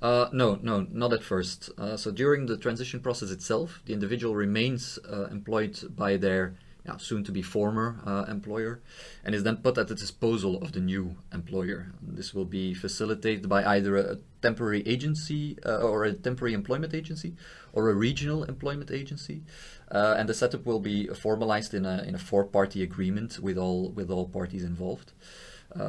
Uh, 0.00 0.28
no, 0.32 0.58
no, 0.62 0.86
not 0.90 1.12
at 1.12 1.24
first. 1.24 1.70
Uh, 1.76 1.96
so 1.96 2.10
during 2.10 2.46
the 2.46 2.56
transition 2.56 3.00
process 3.00 3.30
itself, 3.30 3.82
the 3.86 3.92
individual 3.92 4.36
remains 4.36 4.98
uh, 5.10 5.26
employed 5.26 5.76
by 5.96 6.16
their 6.16 6.54
yeah, 6.88 6.96
soon 6.96 7.22
to 7.24 7.32
be 7.32 7.42
former 7.42 8.00
uh, 8.06 8.24
employer 8.28 8.80
and 9.24 9.34
is 9.34 9.42
then 9.42 9.56
put 9.56 9.76
at 9.76 9.88
the 9.88 9.94
disposal 9.94 10.62
of 10.62 10.72
the 10.72 10.80
new 10.80 11.16
employer. 11.32 11.92
This 12.00 12.32
will 12.32 12.46
be 12.46 12.72
facilitated 12.72 13.48
by 13.48 13.60
either 13.64 13.96
a 13.96 14.16
temporary 14.40 14.82
agency 14.86 15.58
uh, 15.66 15.88
or 15.88 16.04
a 16.04 16.12
temporary 16.14 16.54
employment 16.54 16.94
agency 16.94 17.34
or 17.74 17.90
a 17.90 17.94
regional 17.94 18.44
employment 18.44 18.90
agency. 18.90 19.42
Uh, 19.90 20.14
and 20.18 20.28
the 20.28 20.34
setup 20.34 20.64
will 20.64 20.80
be 20.80 21.06
formalized 21.08 21.74
in 21.74 21.84
a, 21.84 22.02
in 22.08 22.14
a 22.14 22.18
four 22.30 22.44
party 22.44 22.82
agreement 22.82 23.38
with 23.38 23.58
all, 23.58 23.90
with 23.90 24.10
all 24.10 24.26
parties 24.26 24.64
involved. 24.64 25.12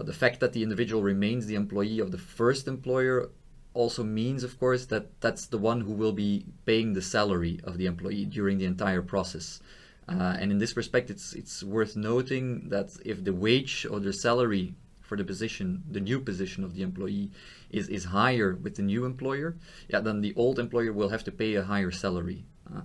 the 0.10 0.18
fact 0.22 0.40
that 0.42 0.52
the 0.54 0.64
individual 0.68 1.02
remains 1.02 1.46
the 1.46 1.56
employee 1.56 2.00
of 2.06 2.12
the 2.12 2.24
first 2.40 2.68
employer 2.68 3.30
also 3.74 4.04
means, 4.04 4.44
of 4.44 4.60
course, 4.60 4.86
that 4.88 5.06
that's 5.22 5.46
the 5.48 5.58
one 5.58 5.82
who 5.82 5.94
will 5.94 6.12
be 6.12 6.46
paying 6.66 6.94
the 6.94 7.02
salary 7.02 7.56
of 7.64 7.78
the 7.78 7.86
employee 7.86 8.26
during 8.26 8.58
the 8.58 8.66
entire 8.66 9.02
process. 9.02 9.62
Uh, 10.10 10.38
and 10.40 10.52
in 10.52 10.58
this 10.58 10.76
respect, 10.76 11.10
it's 11.10 11.34
it's 11.34 11.64
worth 11.64 11.96
noting 11.96 12.70
that 12.70 12.98
if 13.06 13.24
the 13.24 13.34
wage 13.34 13.86
or 13.90 14.00
the 14.00 14.14
salary 14.14 14.74
for 15.02 15.16
the 15.18 15.24
position, 15.24 15.84
the 15.90 16.00
new 16.00 16.20
position 16.20 16.64
of 16.64 16.74
the 16.76 16.82
employee, 16.82 17.32
is 17.70 17.88
is 17.90 18.06
higher 18.06 18.56
with 18.56 18.76
the 18.76 18.84
new 18.84 19.06
employer, 19.06 19.56
yeah, 19.88 20.00
then 20.00 20.22
the 20.22 20.34
old 20.36 20.58
employer 20.60 20.94
will 20.94 21.10
have 21.10 21.24
to 21.24 21.32
pay 21.32 21.56
a 21.56 21.64
higher 21.64 21.92
salary. 21.92 22.46
Uh, 22.72 22.82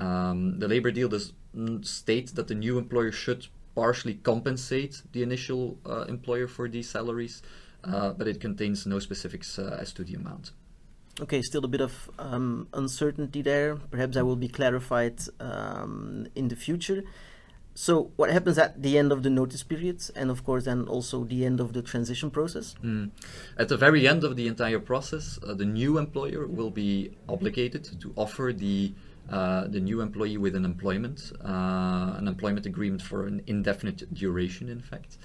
um, 0.00 0.58
the 0.58 0.68
labor 0.68 0.90
deal 0.90 1.08
does 1.08 1.32
state 1.82 2.34
that 2.34 2.48
the 2.48 2.54
new 2.54 2.78
employer 2.78 3.12
should 3.12 3.46
partially 3.74 4.14
compensate 4.14 5.02
the 5.12 5.22
initial 5.22 5.78
uh, 5.86 6.04
employer 6.08 6.46
for 6.46 6.68
these 6.68 6.88
salaries 6.88 7.42
uh, 7.86 8.10
but 8.10 8.26
it 8.26 8.40
contains 8.40 8.86
no 8.86 8.98
specifics 8.98 9.58
uh, 9.58 9.78
as 9.80 9.92
to 9.92 10.04
the 10.04 10.14
amount. 10.14 10.52
Okay, 11.18 11.40
still 11.40 11.64
a 11.64 11.68
bit 11.68 11.80
of 11.80 12.10
um, 12.18 12.68
uncertainty 12.74 13.40
there. 13.40 13.76
Perhaps 13.76 14.16
I 14.16 14.22
will 14.22 14.36
be 14.36 14.48
clarified 14.48 15.18
um, 15.40 16.26
in 16.34 16.48
the 16.48 16.56
future. 16.56 17.04
So, 17.74 18.10
what 18.16 18.30
happens 18.30 18.56
at 18.58 18.82
the 18.82 18.96
end 18.96 19.12
of 19.12 19.22
the 19.22 19.28
notice 19.28 19.62
periods, 19.62 20.10
and 20.10 20.30
of 20.30 20.44
course, 20.44 20.64
then 20.64 20.88
also 20.88 21.24
the 21.24 21.44
end 21.44 21.60
of 21.60 21.74
the 21.74 21.82
transition 21.82 22.30
process? 22.30 22.74
Mm. 22.82 23.10
At 23.58 23.68
the 23.68 23.76
very 23.76 24.08
end 24.08 24.24
of 24.24 24.36
the 24.36 24.46
entire 24.46 24.78
process, 24.78 25.38
uh, 25.46 25.52
the 25.52 25.66
new 25.66 25.98
employer 25.98 26.46
will 26.46 26.70
be 26.70 27.10
obligated 27.28 28.00
to 28.00 28.12
offer 28.16 28.52
the 28.54 28.94
uh, 29.28 29.66
the 29.66 29.80
new 29.80 30.00
employee 30.00 30.36
with 30.36 30.54
an 30.54 30.64
employment, 30.64 31.32
uh, 31.44 32.14
an 32.16 32.28
employment 32.28 32.64
agreement 32.64 33.02
for 33.02 33.26
an 33.26 33.42
indefinite 33.46 34.14
duration, 34.14 34.68
in 34.68 34.80
fact. 34.80 35.18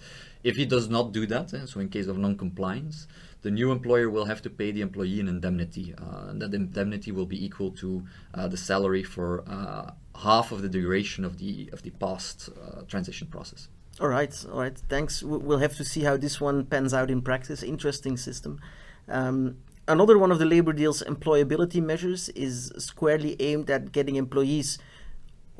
If 0.43 0.55
he 0.55 0.65
does 0.65 0.89
not 0.89 1.11
do 1.11 1.27
that, 1.27 1.51
so 1.69 1.79
in 1.79 1.87
case 1.87 2.07
of 2.07 2.17
non-compliance, 2.17 3.07
the 3.41 3.51
new 3.51 3.71
employer 3.71 4.09
will 4.09 4.25
have 4.25 4.41
to 4.43 4.49
pay 4.49 4.71
the 4.71 4.81
employee 4.81 5.19
an 5.19 5.27
indemnity, 5.27 5.93
uh, 5.97 6.29
and 6.29 6.41
that 6.41 6.53
indemnity 6.53 7.11
will 7.11 7.25
be 7.25 7.43
equal 7.43 7.71
to 7.71 8.03
uh, 8.33 8.47
the 8.47 8.57
salary 8.57 9.03
for 9.03 9.43
uh, 9.47 9.91
half 10.19 10.51
of 10.51 10.61
the 10.61 10.69
duration 10.69 11.25
of 11.25 11.37
the 11.39 11.69
of 11.73 11.81
the 11.81 11.89
past 11.91 12.49
uh, 12.49 12.81
transition 12.87 13.27
process. 13.27 13.67
All 13.99 14.07
right, 14.07 14.33
all 14.51 14.59
right. 14.59 14.77
Thanks. 14.89 15.21
We'll 15.21 15.59
have 15.59 15.75
to 15.77 15.85
see 15.85 16.01
how 16.01 16.17
this 16.17 16.39
one 16.39 16.65
pans 16.65 16.93
out 16.93 17.11
in 17.11 17.21
practice. 17.21 17.61
Interesting 17.61 18.17
system. 18.17 18.59
Um, 19.07 19.57
another 19.87 20.17
one 20.17 20.31
of 20.31 20.39
the 20.39 20.45
labor 20.45 20.73
deal's 20.73 21.03
employability 21.03 21.83
measures 21.83 22.29
is 22.29 22.71
squarely 22.77 23.35
aimed 23.39 23.69
at 23.69 23.91
getting 23.91 24.15
employees 24.15 24.77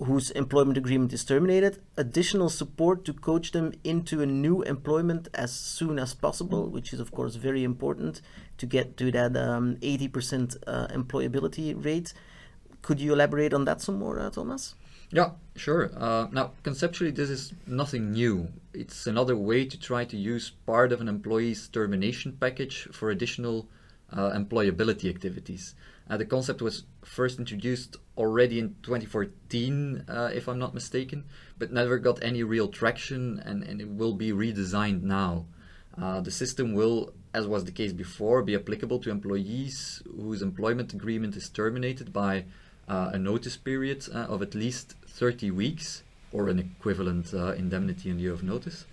whose 0.03 0.31
employment 0.31 0.77
agreement 0.77 1.13
is 1.13 1.24
terminated, 1.24 1.77
additional 1.96 2.50
support 2.50 3.05
to 3.05 3.13
coach 3.13 3.51
them 3.51 3.72
into 3.84 4.22
a 4.22 4.25
new 4.25 4.63
employment 4.63 5.27
as 5.34 5.51
soon 5.51 6.00
as 6.00 6.13
possible, 6.13 6.67
which 6.67 6.91
is, 6.91 7.00
of 7.00 7.12
course, 7.12 7.36
very 7.36 7.63
important 7.63 8.22
to 8.58 8.65
get 8.65 8.98
to 8.98 9.12
that 9.12 9.38
um, 9.38 9.75
80% 9.77 10.58
uh, 10.65 10.88
employability 10.88 11.84
rate. 11.84 12.13
Could 12.81 13.00
you 13.00 13.13
elaborate 13.13 13.53
on 13.53 13.65
that 13.65 13.81
some 13.81 14.00
more, 14.00 14.20
uh, 14.20 14.29
Thomas? 14.31 14.75
Yeah, 15.12 15.31
sure. 15.55 15.91
Uh, 15.96 16.27
now, 16.31 16.53
conceptually, 16.63 17.12
this 17.12 17.29
is 17.29 17.53
nothing 17.67 18.12
new. 18.12 18.48
It's 18.74 19.05
another 19.05 19.36
way 19.36 19.65
to 19.65 19.79
try 19.79 20.05
to 20.05 20.17
use 20.17 20.50
part 20.65 20.91
of 20.91 21.01
an 21.01 21.10
employee's 21.10 21.67
termination 21.67 22.38
package 22.39 22.88
for 22.91 23.12
additional 23.12 23.67
uh, 24.13 24.32
employability 24.32 25.10
activities. 25.10 25.75
Uh, 26.10 26.18
the 26.18 26.25
concept 26.25 26.62
was 26.62 26.84
first 27.03 27.39
introduced 27.39 27.96
already 28.18 28.60
in 28.60 28.75
2014, 28.84 30.06
uh, 30.08 30.30
if 30.34 30.48
I'm 30.48 30.60
not 30.60 30.74
mistaken, 30.74 31.24
but 31.58 31.72
never 31.72 31.98
got 31.98 32.22
any 32.22 32.44
real 32.44 32.68
traction 32.68 33.41
and, 33.46 33.63
and 33.63 33.80
it 33.80 33.88
will 33.88 34.13
be 34.13 34.32
redesigned 34.32 35.03
now. 35.03 35.46
Uh, 35.98 36.20
the 36.22 36.32
system 36.32 36.74
will, 36.74 37.13
as 37.34 37.48
was 37.48 37.65
the 37.65 37.72
case 37.72 37.94
before, 37.94 38.41
be 38.44 38.56
applicable 38.56 39.00
to 39.00 39.10
employees 39.10 40.01
whose 40.20 40.41
employment 40.41 40.94
agreement 40.94 41.36
is 41.36 41.48
terminated 41.50 42.12
by 42.12 42.46
uh, 42.89 43.12
a 43.13 43.18
notice 43.18 43.56
period 43.56 44.06
uh, 44.13 44.20
of 44.20 44.41
at 44.41 44.53
least 44.53 44.96
30 45.08 45.51
weeks 45.51 46.03
or 46.34 46.50
an 46.50 46.60
equivalent 46.60 47.34
indemnity 47.34 48.10
in 48.10 48.18
lieu 48.18 48.34
of 48.34 48.44
notice. 48.44 48.86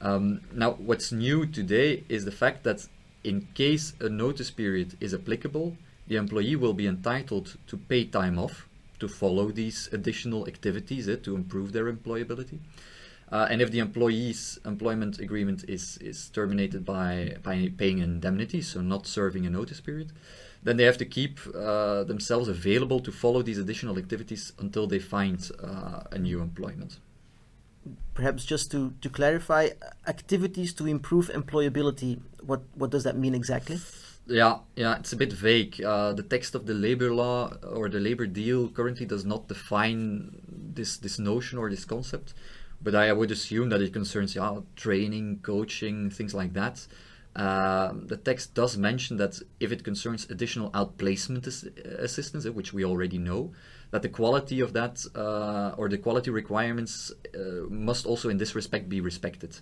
Um, 0.00 0.42
now, 0.52 0.72
what's 0.72 1.12
new 1.12 1.46
today 1.46 2.04
is 2.08 2.24
the 2.24 2.32
fact 2.32 2.64
that 2.64 2.86
in 3.24 3.48
case 3.54 3.94
a 4.00 4.08
notice 4.08 4.50
period 4.50 4.96
is 5.00 5.12
applicable, 5.12 5.76
the 6.06 6.16
employee 6.16 6.56
will 6.56 6.72
be 6.72 6.86
entitled 6.86 7.56
to 7.66 7.76
pay 7.76 8.04
time 8.04 8.38
off 8.38 8.68
to 8.98 9.08
follow 9.08 9.50
these 9.50 9.88
additional 9.92 10.46
activities 10.46 11.08
eh, 11.08 11.16
to 11.22 11.34
improve 11.34 11.72
their 11.72 11.92
employability. 11.92 12.58
Uh, 13.30 13.46
and 13.50 13.60
if 13.60 13.70
the 13.70 13.78
employee's 13.78 14.58
employment 14.64 15.18
agreement 15.18 15.64
is, 15.68 15.98
is 15.98 16.30
terminated 16.30 16.84
by, 16.84 17.36
by 17.42 17.70
paying 17.76 17.98
indemnity, 17.98 18.62
so 18.62 18.80
not 18.80 19.06
serving 19.06 19.44
a 19.46 19.50
notice 19.50 19.80
period, 19.80 20.12
then 20.62 20.76
they 20.76 20.84
have 20.84 20.98
to 20.98 21.04
keep 21.04 21.38
uh, 21.54 22.04
themselves 22.04 22.48
available 22.48 23.00
to 23.00 23.12
follow 23.12 23.42
these 23.42 23.58
additional 23.58 23.98
activities 23.98 24.52
until 24.58 24.86
they 24.86 24.98
find 24.98 25.50
uh, 25.62 26.02
a 26.10 26.18
new 26.18 26.40
employment. 26.40 26.98
Perhaps 28.14 28.44
just 28.44 28.70
to, 28.72 28.92
to 29.00 29.08
clarify, 29.08 29.70
activities 30.06 30.72
to 30.74 30.86
improve 30.86 31.28
employability, 31.28 32.20
what, 32.42 32.62
what 32.74 32.90
does 32.90 33.04
that 33.04 33.16
mean 33.16 33.34
exactly? 33.34 33.78
Yeah, 34.26 34.58
yeah, 34.76 34.98
it's 34.98 35.12
a 35.12 35.16
bit 35.16 35.32
vague. 35.32 35.82
Uh, 35.82 36.12
the 36.12 36.22
text 36.22 36.54
of 36.54 36.66
the 36.66 36.74
labor 36.74 37.12
law 37.12 37.50
or 37.62 37.88
the 37.88 37.98
labor 38.00 38.26
deal 38.26 38.68
currently 38.68 39.06
does 39.06 39.24
not 39.24 39.48
define 39.48 40.42
this 40.74 40.98
this 40.98 41.18
notion 41.18 41.58
or 41.58 41.70
this 41.70 41.86
concept, 41.86 42.34
but 42.82 42.94
I 42.94 43.10
would 43.12 43.30
assume 43.30 43.70
that 43.70 43.80
it 43.80 43.94
concerns 43.94 44.34
yeah, 44.34 44.60
training, 44.76 45.40
coaching, 45.42 46.10
things 46.10 46.34
like 46.34 46.52
that. 46.52 46.86
Uh, 47.38 47.92
the 48.06 48.16
text 48.16 48.54
does 48.54 48.76
mention 48.76 49.16
that 49.16 49.40
if 49.60 49.70
it 49.70 49.84
concerns 49.84 50.28
additional 50.28 50.70
outplacement 50.72 51.46
as- 51.46 51.64
assistance, 51.98 52.44
which 52.48 52.72
we 52.72 52.84
already 52.84 53.18
know, 53.18 53.52
that 53.92 54.02
the 54.02 54.08
quality 54.08 54.60
of 54.60 54.72
that 54.72 55.04
uh, 55.14 55.74
or 55.78 55.88
the 55.88 55.98
quality 55.98 56.30
requirements 56.30 57.12
uh, 57.34 57.38
must 57.70 58.06
also 58.06 58.28
in 58.28 58.38
this 58.38 58.54
respect 58.54 58.88
be 58.88 59.00
respected. 59.00 59.60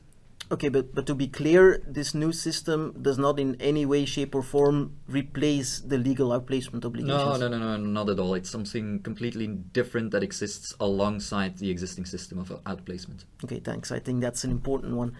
Okay, 0.50 0.68
but, 0.68 0.94
but 0.94 1.06
to 1.06 1.14
be 1.14 1.26
clear, 1.26 1.82
this 1.86 2.14
new 2.14 2.30
system 2.30 2.94
does 3.02 3.18
not 3.18 3.40
in 3.40 3.60
any 3.60 3.84
way, 3.84 4.04
shape, 4.04 4.32
or 4.32 4.42
form 4.42 4.96
replace 5.08 5.80
the 5.80 5.98
legal 5.98 6.28
outplacement 6.28 6.84
obligations. 6.84 7.08
No, 7.08 7.36
no, 7.36 7.48
no, 7.48 7.58
no, 7.58 7.76
not 7.76 8.08
at 8.08 8.20
all. 8.20 8.34
It's 8.34 8.48
something 8.48 9.00
completely 9.02 9.48
different 9.48 10.12
that 10.12 10.22
exists 10.22 10.72
alongside 10.78 11.58
the 11.58 11.68
existing 11.68 12.04
system 12.04 12.38
of 12.38 12.48
outplacement. 12.64 13.24
Okay, 13.42 13.58
thanks. 13.58 13.90
I 13.90 13.98
think 13.98 14.20
that's 14.20 14.44
an 14.44 14.52
important 14.52 14.94
one. 14.94 15.16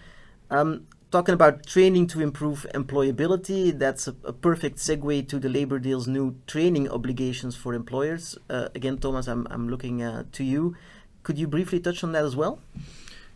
Um, 0.49 0.87
talking 1.11 1.35
about 1.35 1.67
training 1.67 2.07
to 2.09 2.21
improve 2.21 2.67
employability, 2.75 3.77
that's 3.77 4.09
a, 4.09 4.15
a, 4.25 4.33
perfect 4.33 4.79
segue 4.79 5.29
to 5.29 5.39
the 5.39 5.49
labor 5.49 5.79
deal's 5.79 6.07
new 6.07 6.37
training 6.47 6.89
obligations 6.89 7.57
for 7.57 7.75
employers. 7.75 8.37
Uh, 8.51 8.69
again, 8.75 8.99
Thomas, 8.99 9.27
I'm, 9.27 9.47
I'm 9.51 9.69
looking 9.69 10.03
uh, 10.03 10.25
to 10.33 10.45
you. 10.45 10.77
Could 11.23 11.39
you 11.39 11.47
briefly 11.47 11.81
touch 11.81 12.05
on 12.05 12.13
that 12.13 12.25
as 12.25 12.37
well? 12.37 12.61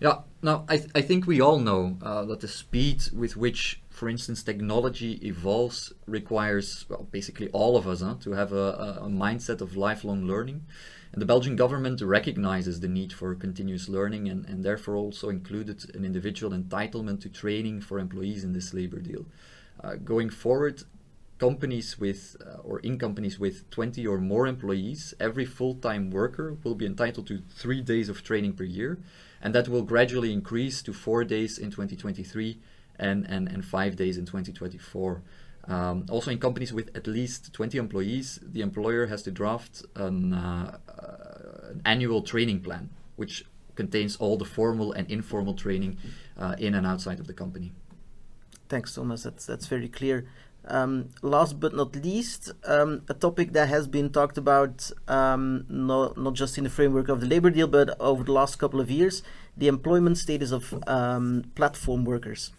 Yeah, 0.00 0.20
now 0.42 0.64
I, 0.68 0.78
th- 0.78 0.90
I 0.94 1.02
think 1.02 1.26
we 1.26 1.40
all 1.40 1.58
know 1.58 1.98
uh, 2.02 2.24
that 2.24 2.40
the 2.40 2.48
speed 2.48 3.02
with 3.12 3.36
which, 3.36 3.82
for 3.90 4.08
instance, 4.08 4.42
technology 4.42 5.12
evolves 5.26 5.92
requires, 6.06 6.86
well, 6.88 7.06
basically 7.10 7.48
all 7.48 7.76
of 7.76 7.86
us 7.86 8.00
huh, 8.00 8.14
to 8.22 8.32
have 8.32 8.52
a, 8.52 8.98
a, 9.02 9.08
mindset 9.08 9.60
of 9.60 9.76
lifelong 9.76 10.24
learning. 10.26 10.64
And 11.12 11.20
the 11.20 11.26
Belgian 11.26 11.56
government 11.56 12.00
recognizes 12.00 12.80
the 12.80 12.88
need 12.88 13.12
for 13.12 13.34
continuous 13.34 13.88
learning 13.88 14.28
and, 14.28 14.46
and 14.46 14.62
therefore 14.62 14.96
also 14.96 15.28
included 15.28 15.92
an 15.94 16.04
individual 16.04 16.56
entitlement 16.56 17.20
to 17.22 17.28
training 17.28 17.80
for 17.80 17.98
employees 17.98 18.44
in 18.44 18.52
this 18.52 18.72
labor 18.72 19.00
deal. 19.00 19.26
Uh, 19.82 19.96
going 19.96 20.30
forward, 20.30 20.84
companies 21.38 21.98
with 21.98 22.36
uh, 22.46 22.58
or 22.58 22.78
in 22.80 22.98
companies 22.98 23.40
with 23.40 23.68
20 23.70 24.06
or 24.06 24.18
more 24.18 24.46
employees, 24.46 25.14
every 25.18 25.46
full-time 25.46 26.10
worker 26.10 26.56
will 26.62 26.74
be 26.74 26.86
entitled 26.86 27.26
to 27.26 27.42
three 27.48 27.80
days 27.80 28.08
of 28.08 28.22
training 28.22 28.52
per 28.52 28.64
year 28.64 28.98
and 29.42 29.54
that 29.54 29.68
will 29.68 29.82
gradually 29.82 30.32
increase 30.32 30.82
to 30.82 30.92
four 30.92 31.24
days 31.24 31.58
in 31.58 31.70
2023 31.70 32.58
and, 32.98 33.26
and, 33.26 33.48
and 33.48 33.64
five 33.64 33.96
days 33.96 34.18
in 34.18 34.26
2024. 34.26 35.22
Um, 35.68 36.06
also, 36.10 36.30
in 36.30 36.38
companies 36.38 36.72
with 36.72 36.90
at 36.96 37.06
least 37.06 37.52
20 37.52 37.78
employees, 37.78 38.40
the 38.42 38.60
employer 38.60 39.06
has 39.06 39.22
to 39.22 39.30
draft 39.30 39.84
an, 39.94 40.32
uh, 40.32 40.78
uh, 40.88 41.70
an 41.70 41.82
annual 41.84 42.22
training 42.22 42.60
plan, 42.60 42.90
which 43.16 43.44
contains 43.76 44.16
all 44.16 44.36
the 44.36 44.44
formal 44.44 44.92
and 44.92 45.10
informal 45.10 45.54
training 45.54 45.98
uh, 46.38 46.56
in 46.58 46.74
and 46.74 46.86
outside 46.86 47.20
of 47.20 47.26
the 47.26 47.32
company. 47.32 47.72
Thanks, 48.68 48.94
Thomas. 48.94 49.22
That's 49.24 49.46
that's 49.46 49.66
very 49.66 49.88
clear. 49.88 50.26
Um, 50.66 51.08
last 51.22 51.58
but 51.58 51.74
not 51.74 51.96
least, 51.96 52.52
um, 52.64 53.02
a 53.08 53.14
topic 53.14 53.52
that 53.52 53.68
has 53.68 53.88
been 53.88 54.10
talked 54.10 54.36
about 54.36 54.90
um, 55.08 55.64
not, 55.68 56.18
not 56.18 56.34
just 56.34 56.58
in 56.58 56.64
the 56.64 56.70
framework 56.70 57.08
of 57.08 57.20
the 57.20 57.26
labor 57.26 57.50
deal, 57.50 57.66
but 57.66 57.98
over 57.98 58.22
the 58.22 58.32
last 58.32 58.58
couple 58.58 58.80
of 58.80 58.90
years 58.90 59.22
the 59.56 59.68
employment 59.68 60.18
status 60.18 60.52
of 60.52 60.74
um, 60.86 61.44
platform 61.54 62.04
workers. 62.04 62.52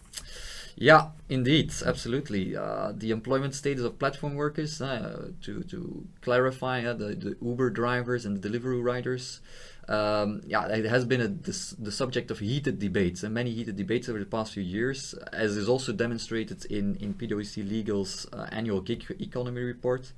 Yeah, 0.81 1.09
indeed, 1.29 1.71
absolutely. 1.85 2.57
Uh, 2.57 2.91
the 2.95 3.11
employment 3.11 3.53
status 3.53 3.83
of 3.83 3.99
platform 3.99 4.33
workers, 4.33 4.81
uh, 4.81 5.29
to, 5.43 5.61
to 5.65 6.07
clarify, 6.21 6.83
uh, 6.83 6.93
the, 6.93 7.13
the 7.13 7.37
Uber 7.39 7.69
drivers 7.69 8.25
and 8.25 8.35
the 8.35 8.41
delivery 8.41 8.81
riders, 8.81 9.41
um, 9.87 10.41
yeah, 10.47 10.65
it 10.69 10.85
has 10.85 11.05
been 11.05 11.21
a, 11.21 11.27
this, 11.27 11.75
the 11.77 11.91
subject 11.91 12.31
of 12.31 12.39
heated 12.39 12.79
debates 12.79 13.21
and 13.21 13.31
many 13.31 13.51
heated 13.51 13.75
debates 13.75 14.09
over 14.09 14.17
the 14.17 14.25
past 14.25 14.53
few 14.53 14.63
years, 14.63 15.13
as 15.31 15.55
is 15.55 15.69
also 15.69 15.93
demonstrated 15.93 16.65
in, 16.65 16.95
in 16.95 17.13
PwC 17.13 17.69
Legal's 17.69 18.25
uh, 18.33 18.47
annual 18.51 18.81
gig 18.81 19.05
economy 19.19 19.61
report. 19.61 20.13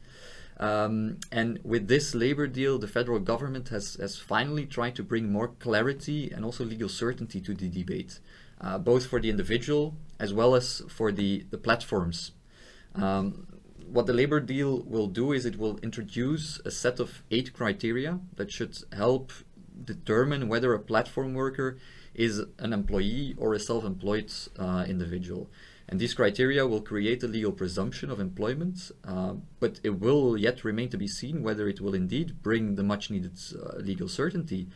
Um, 0.62 1.17
and 1.30 1.60
with 1.65 1.89
this 1.89 2.15
labor 2.15 2.47
deal, 2.47 2.80
the 2.80 2.88
federal 2.88 3.19
government 3.19 3.67
has, 3.67 3.95
has 3.95 4.17
finally 4.17 4.65
tried 4.65 4.95
to 4.95 5.04
bring 5.04 5.30
more 5.30 5.49
clarity 5.60 6.32
and 6.32 6.45
also 6.45 6.63
legal 6.63 6.88
certainty 6.88 7.41
to 7.41 7.54
the 7.54 7.67
debate, 7.67 8.19
uh, 8.63 8.78
both 8.78 9.06
for 9.06 9.19
the 9.19 9.30
individual 9.30 9.95
as 10.19 10.34
well 10.34 10.56
as 10.56 10.82
for 10.88 11.12
the, 11.12 11.45
the 11.49 11.58
platforms. 11.58 12.32
Um, 12.95 13.47
what 13.88 14.06
the 14.08 14.13
labor 14.13 14.39
deal 14.39 14.82
will 14.84 15.08
do 15.08 15.34
is 15.34 15.45
it 15.45 15.58
will 15.58 15.78
introduce 15.80 16.60
a 16.65 16.71
set 16.71 16.99
of 16.99 17.23
eight 17.30 17.54
criteria 17.54 18.19
that 18.38 18.52
should 18.52 18.76
help 18.91 19.32
determine 19.84 20.47
whether 20.47 20.73
a 20.73 20.80
platform 20.80 21.34
worker 21.34 21.78
is 22.13 22.43
an 22.60 22.73
employee 22.73 23.36
or 23.38 23.54
a 23.54 23.60
self 23.60 23.84
employed 23.84 24.32
uh, 24.58 24.86
individual. 24.88 25.49
And 25.89 25.99
these 25.99 26.13
criteria 26.13 26.65
will 26.65 26.82
create 26.82 27.21
a 27.23 27.28
legal 27.28 27.52
presumption 27.52 28.10
of 28.10 28.19
employment, 28.19 28.91
uh, 29.06 29.34
but 29.60 29.80
it 29.84 29.99
will 29.99 30.38
yet 30.38 30.63
remain 30.63 30.89
to 30.89 30.97
be 30.97 31.08
seen 31.08 31.43
whether 31.43 31.67
it 31.67 31.82
will 31.82 31.93
indeed 31.93 32.41
bring 32.41 32.76
the 32.76 32.84
much 32.84 33.12
needed 33.12 33.38
uh, 33.54 33.78
legal 33.78 34.08
certainty. 34.08 34.69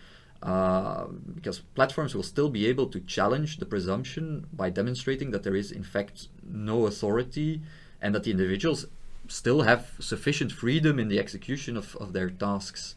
Uh, 0.43 1.05
because 1.33 1.59
platforms 1.73 2.13
will 2.13 2.23
still 2.23 2.49
be 2.49 2.67
able 2.67 2.85
to 2.87 2.99
challenge 3.01 3.57
the 3.57 3.65
presumption 3.65 4.45
by 4.53 4.69
demonstrating 4.69 5.31
that 5.31 5.43
there 5.43 5.55
is, 5.55 5.71
in 5.71 5.83
fact, 5.83 6.27
no 6.47 6.85
authority 6.85 7.61
and 8.01 8.13
that 8.13 8.23
the 8.23 8.31
individuals 8.31 8.85
still 9.27 9.63
have 9.63 9.91
sufficient 9.99 10.51
freedom 10.51 10.99
in 10.99 11.07
the 11.07 11.17
execution 11.17 11.75
of, 11.75 11.95
of 11.97 12.13
their 12.13 12.29
tasks. 12.29 12.95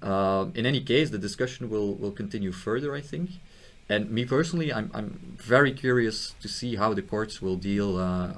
Uh, 0.00 0.46
in 0.54 0.64
any 0.64 0.80
case, 0.80 1.10
the 1.10 1.18
discussion 1.18 1.68
will, 1.68 1.94
will 1.94 2.12
continue 2.12 2.52
further, 2.52 2.94
I 2.94 3.00
think. 3.00 3.30
And 3.88 4.10
me 4.10 4.24
personally, 4.24 4.72
I'm, 4.72 4.90
I'm 4.94 5.36
very 5.36 5.72
curious 5.72 6.34
to 6.40 6.48
see 6.48 6.76
how 6.76 6.94
the 6.94 7.02
courts 7.02 7.40
will 7.40 7.56
deal 7.56 7.96
uh, 7.96 8.34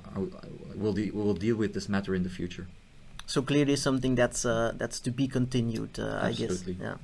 will 0.77 0.93
de- 0.93 1.11
will 1.11 1.35
deal 1.35 1.57
with 1.57 1.75
this 1.75 1.89
matter 1.89 2.15
in 2.15 2.23
the 2.23 2.29
future. 2.29 2.69
So 3.27 3.43
clearly, 3.43 3.75
something 3.75 4.15
that's 4.15 4.45
uh, 4.45 4.73
that's 4.77 5.01
to 5.01 5.11
be 5.11 5.27
continued, 5.27 5.99
uh, 5.99 6.21
I 6.23 6.33
guess. 6.33 6.65
Yeah. 6.67 6.95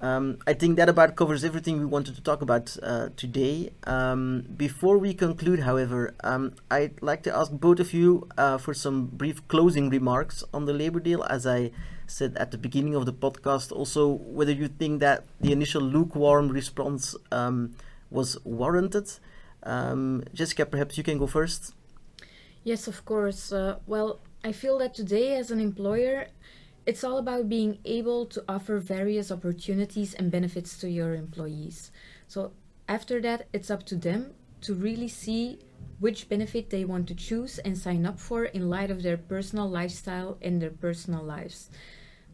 Um, 0.00 0.38
I 0.46 0.52
think 0.52 0.76
that 0.76 0.88
about 0.88 1.16
covers 1.16 1.42
everything 1.44 1.80
we 1.80 1.84
wanted 1.84 2.14
to 2.14 2.22
talk 2.22 2.40
about 2.40 2.76
uh, 2.82 3.08
today. 3.16 3.70
Um, 3.84 4.44
before 4.56 4.96
we 4.96 5.12
conclude, 5.12 5.60
however, 5.60 6.14
um, 6.22 6.54
I'd 6.70 7.02
like 7.02 7.24
to 7.24 7.36
ask 7.36 7.50
both 7.50 7.80
of 7.80 7.92
you 7.92 8.28
uh, 8.38 8.58
for 8.58 8.74
some 8.74 9.06
brief 9.06 9.46
closing 9.48 9.90
remarks 9.90 10.44
on 10.54 10.66
the 10.66 10.72
labor 10.72 11.00
deal. 11.00 11.24
As 11.24 11.46
I 11.48 11.72
said 12.06 12.36
at 12.36 12.52
the 12.52 12.58
beginning 12.58 12.94
of 12.94 13.06
the 13.06 13.12
podcast, 13.12 13.72
also 13.72 14.06
whether 14.08 14.52
you 14.52 14.68
think 14.68 15.00
that 15.00 15.24
the 15.40 15.50
initial 15.50 15.82
lukewarm 15.82 16.48
response 16.48 17.16
um, 17.32 17.74
was 18.08 18.38
warranted. 18.44 19.10
Um, 19.64 20.22
Jessica, 20.32 20.64
perhaps 20.64 20.96
you 20.96 21.02
can 21.02 21.18
go 21.18 21.26
first. 21.26 21.74
Yes, 22.62 22.86
of 22.86 23.04
course. 23.04 23.52
Uh, 23.52 23.78
well, 23.86 24.20
I 24.44 24.52
feel 24.52 24.78
that 24.78 24.94
today, 24.94 25.36
as 25.36 25.50
an 25.50 25.60
employer, 25.60 26.28
it's 26.88 27.04
all 27.04 27.18
about 27.18 27.50
being 27.50 27.76
able 27.84 28.24
to 28.24 28.42
offer 28.48 28.78
various 28.78 29.30
opportunities 29.30 30.14
and 30.14 30.30
benefits 30.30 30.78
to 30.78 30.88
your 30.88 31.12
employees. 31.12 31.92
So 32.26 32.52
after 32.88 33.20
that, 33.20 33.46
it's 33.52 33.70
up 33.70 33.84
to 33.88 33.94
them 33.94 34.32
to 34.62 34.72
really 34.72 35.08
see 35.08 35.58
which 35.98 36.30
benefit 36.30 36.70
they 36.70 36.86
want 36.86 37.06
to 37.08 37.14
choose 37.14 37.58
and 37.58 37.76
sign 37.76 38.06
up 38.06 38.18
for 38.18 38.46
in 38.46 38.70
light 38.70 38.90
of 38.90 39.02
their 39.02 39.18
personal 39.18 39.68
lifestyle 39.68 40.38
and 40.40 40.62
their 40.62 40.70
personal 40.70 41.22
lives. 41.22 41.68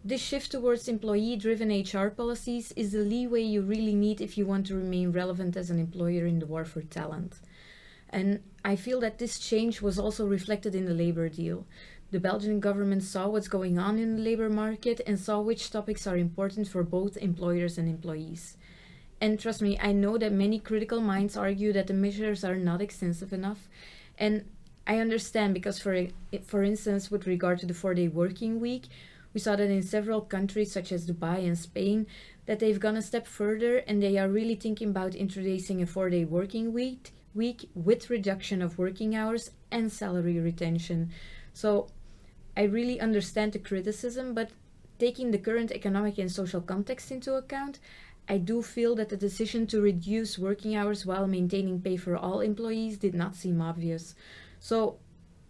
This 0.04 0.20
shift 0.20 0.52
towards 0.52 0.86
employee 0.86 1.34
driven 1.34 1.70
HR 1.72 2.10
policies 2.10 2.70
is 2.76 2.92
the 2.92 2.98
leeway 2.98 3.42
you 3.42 3.60
really 3.60 3.96
need 3.96 4.20
if 4.20 4.38
you 4.38 4.46
want 4.46 4.68
to 4.68 4.76
remain 4.76 5.10
relevant 5.10 5.56
as 5.56 5.68
an 5.68 5.80
employer 5.80 6.26
in 6.26 6.38
the 6.38 6.46
war 6.46 6.64
for 6.64 6.82
talent. 6.82 7.40
And 8.08 8.44
I 8.64 8.76
feel 8.76 9.00
that 9.00 9.18
this 9.18 9.40
change 9.40 9.82
was 9.82 9.98
also 9.98 10.24
reflected 10.28 10.76
in 10.76 10.84
the 10.84 10.94
labor 10.94 11.28
deal. 11.28 11.66
The 12.10 12.20
Belgian 12.20 12.60
government 12.60 13.02
saw 13.02 13.28
what's 13.28 13.48
going 13.48 13.78
on 13.78 13.98
in 13.98 14.16
the 14.16 14.22
labor 14.22 14.48
market 14.48 15.00
and 15.06 15.18
saw 15.18 15.40
which 15.40 15.70
topics 15.70 16.06
are 16.06 16.16
important 16.16 16.68
for 16.68 16.82
both 16.82 17.16
employers 17.16 17.76
and 17.78 17.88
employees. 17.88 18.56
And 19.20 19.38
trust 19.40 19.62
me, 19.62 19.78
I 19.80 19.92
know 19.92 20.18
that 20.18 20.32
many 20.32 20.58
critical 20.58 21.00
minds 21.00 21.36
argue 21.36 21.72
that 21.72 21.86
the 21.88 21.94
measures 21.94 22.44
are 22.44 22.56
not 22.56 22.80
extensive 22.80 23.32
enough. 23.32 23.68
And 24.18 24.44
I 24.86 24.98
understand 24.98 25.54
because, 25.54 25.78
for, 25.78 26.06
for 26.44 26.62
instance, 26.62 27.10
with 27.10 27.26
regard 27.26 27.58
to 27.60 27.66
the 27.66 27.74
four 27.74 27.94
day 27.94 28.08
working 28.08 28.60
week, 28.60 28.84
We 29.34 29.40
saw 29.40 29.56
that 29.56 29.68
in 29.68 29.82
several 29.82 30.20
countries, 30.20 30.72
such 30.72 30.92
as 30.92 31.06
Dubai 31.10 31.44
and 31.44 31.58
Spain, 31.58 32.06
that 32.46 32.60
they've 32.60 32.78
gone 32.78 32.96
a 32.96 33.02
step 33.02 33.26
further 33.26 33.78
and 33.78 34.00
they 34.00 34.16
are 34.16 34.28
really 34.28 34.54
thinking 34.54 34.90
about 34.90 35.16
introducing 35.16 35.82
a 35.82 35.86
four 35.86 36.08
day 36.08 36.24
working 36.24 36.72
week, 36.72 37.12
week 37.34 37.68
with 37.74 38.10
reduction 38.10 38.62
of 38.62 38.78
working 38.78 39.16
hours 39.16 39.50
and 39.72 39.92
salary 39.92 40.38
retention. 40.38 41.10
So 41.54 41.86
I 42.56 42.64
really 42.64 43.00
understand 43.00 43.52
the 43.52 43.58
criticism, 43.58 44.34
but 44.34 44.50
taking 44.98 45.30
the 45.30 45.38
current 45.38 45.72
economic 45.72 46.18
and 46.18 46.30
social 46.30 46.60
context 46.60 47.10
into 47.10 47.34
account, 47.34 47.78
I 48.28 48.38
do 48.38 48.62
feel 48.62 48.94
that 48.96 49.08
the 49.08 49.16
decision 49.16 49.66
to 49.68 49.80
reduce 49.80 50.38
working 50.38 50.74
hours 50.74 51.06
while 51.06 51.26
maintaining 51.26 51.80
pay 51.80 51.96
for 51.96 52.16
all 52.16 52.40
employees 52.40 52.98
did 52.98 53.14
not 53.14 53.36
seem 53.36 53.60
obvious. 53.60 54.14
So, 54.60 54.98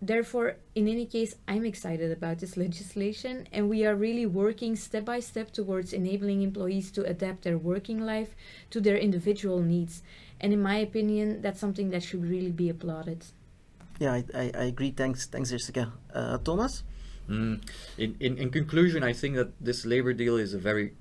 therefore, 0.03 0.57
in 0.75 0.89
any 0.89 1.07
case, 1.07 1.37
I'm 1.47 1.65
excited 1.65 2.11
about 2.11 2.39
this 2.39 2.57
legislation, 2.57 3.47
and 3.53 3.71
we 3.71 3.87
are 3.87 3.95
really 3.95 4.27
working 4.27 4.77
step 4.77 5.05
by 5.05 5.21
step 5.21 5.53
towards 5.53 5.93
enabling 5.93 6.43
employees 6.43 6.91
to 6.93 7.05
adapt 7.07 7.43
their 7.43 7.59
working 7.59 8.01
life 8.01 8.35
to 8.71 8.81
their 8.81 8.99
individual 8.99 9.61
needs. 9.61 10.03
And 10.41 10.53
in 10.53 10.61
my 10.61 10.77
opinion, 10.77 11.43
that's 11.43 11.61
something 11.61 11.91
that 11.91 12.03
should 12.03 12.29
really 12.29 12.53
be 12.53 12.69
applauded. 12.69 13.25
Yeah, 13.99 14.13
I, 14.13 14.25
I, 14.35 14.51
I 14.55 14.65
agree. 14.65 14.91
Thanks, 14.91 15.27
thanks, 15.27 15.51
Jessica. 15.51 15.93
Uh, 16.13 16.39
Thomas? 16.39 16.83
Mm. 17.29 17.63
In, 17.97 18.17
in, 18.21 18.39
in 18.39 18.51
conclusion, 18.51 19.03
I 19.03 19.13
think 19.13 19.37
that 19.37 19.53
this 19.61 19.87
labor 19.87 20.13
deal 20.13 20.37
is 20.37 20.53
a 20.53 20.59
very 20.59 20.93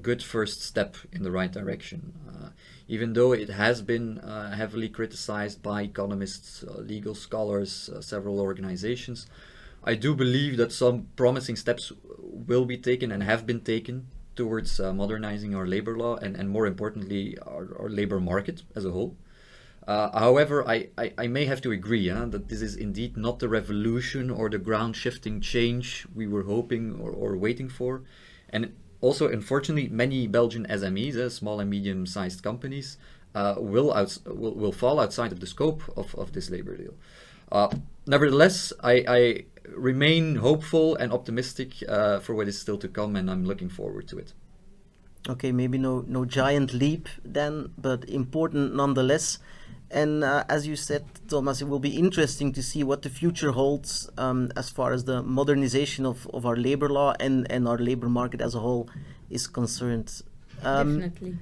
good 0.00 0.22
first 0.22 0.62
step 0.62 0.96
in 1.12 1.22
the 1.22 1.30
right 1.30 1.52
direction. 1.52 2.12
Uh, 2.28 2.48
even 2.88 3.12
though 3.12 3.32
it 3.32 3.48
has 3.48 3.82
been 3.82 4.18
uh, 4.18 4.54
heavily 4.54 4.88
criticized 4.88 5.62
by 5.62 5.82
economists, 5.82 6.64
uh, 6.64 6.80
legal 6.80 7.14
scholars, 7.14 7.88
uh, 7.88 8.00
several 8.00 8.40
organizations, 8.40 9.26
I 9.84 9.94
do 9.94 10.14
believe 10.14 10.56
that 10.58 10.72
some 10.72 11.08
promising 11.16 11.56
steps 11.56 11.92
will 12.18 12.64
be 12.64 12.78
taken 12.78 13.10
and 13.10 13.22
have 13.22 13.46
been 13.46 13.60
taken 13.60 14.06
towards 14.36 14.80
uh, 14.80 14.92
modernizing 14.92 15.54
our 15.54 15.66
labor 15.66 15.96
law 15.96 16.16
and, 16.16 16.36
and 16.36 16.48
more 16.48 16.66
importantly, 16.66 17.36
our, 17.46 17.76
our 17.78 17.88
labor 17.88 18.20
market 18.20 18.62
as 18.74 18.84
a 18.84 18.90
whole. 18.90 19.16
Uh, 19.86 20.16
however, 20.16 20.66
I, 20.68 20.88
I, 20.96 21.12
I, 21.18 21.26
may 21.26 21.44
have 21.46 21.60
to 21.62 21.72
agree 21.72 22.08
that 22.08 22.48
this 22.48 22.62
is 22.62 22.76
indeed 22.76 23.16
not 23.16 23.40
the 23.40 23.48
revolution 23.48 24.30
or 24.30 24.48
the 24.48 24.58
ground 24.58 24.94
shifting 24.94 25.40
change 25.40 26.06
we 26.14 26.28
were 26.28 26.44
hoping 26.44 27.00
or, 27.00 27.10
or 27.10 27.36
waiting 27.36 27.68
for. 27.68 28.04
And 28.50 28.74
also, 29.00 29.28
unfortunately, 29.28 29.88
many 29.88 30.28
Belgian 30.28 30.66
SMEs, 30.70 31.16
uh, 31.16 31.28
small 31.28 31.58
and 31.58 31.68
medium 31.68 32.06
sized 32.06 32.44
companies, 32.44 32.96
uh, 33.34 33.56
will, 33.58 33.88
will, 34.26 34.54
will 34.54 34.72
fall 34.72 35.00
outside 35.00 35.32
of 35.32 35.40
the 35.40 35.46
scope 35.46 35.82
of, 35.96 36.14
of 36.14 36.32
this 36.32 36.48
labor 36.48 36.76
deal. 36.76 36.94
Uh, 37.50 37.68
nevertheless, 38.06 38.72
I, 38.82 39.04
I, 39.08 39.44
remain 39.76 40.36
hopeful 40.36 40.96
and 40.96 41.12
optimistic 41.12 41.74
uh, 41.88 42.18
for 42.18 42.34
what 42.34 42.48
is 42.48 42.58
still 42.58 42.78
to 42.78 42.88
come, 42.88 43.14
and 43.16 43.30
I'm 43.30 43.44
looking 43.44 43.68
forward 43.68 44.08
to 44.08 44.18
it. 44.18 44.32
Okay, 45.28 45.52
maybe 45.52 45.78
no, 45.78 46.04
no 46.06 46.24
giant 46.24 46.74
leap 46.74 47.08
then, 47.24 47.72
but 47.78 48.08
important 48.08 48.74
nonetheless. 48.74 49.38
And 49.92 50.24
uh, 50.24 50.44
as 50.48 50.66
you 50.66 50.74
said, 50.74 51.04
Thomas, 51.28 51.60
it 51.60 51.68
will 51.68 51.78
be 51.78 51.96
interesting 51.98 52.50
to 52.52 52.62
see 52.62 52.82
what 52.82 53.02
the 53.02 53.10
future 53.10 53.52
holds 53.52 54.08
um, 54.16 54.50
as 54.56 54.70
far 54.70 54.92
as 54.92 55.04
the 55.04 55.22
modernization 55.22 56.06
of, 56.06 56.26
of 56.32 56.46
our 56.46 56.56
labor 56.56 56.88
law 56.88 57.14
and, 57.20 57.46
and 57.52 57.68
our 57.68 57.76
labor 57.76 58.08
market 58.08 58.40
as 58.40 58.54
a 58.54 58.60
whole 58.60 58.88
is 59.28 59.46
concerned. 59.46 60.22
Um, 60.62 61.00
Definitely. 61.00 61.36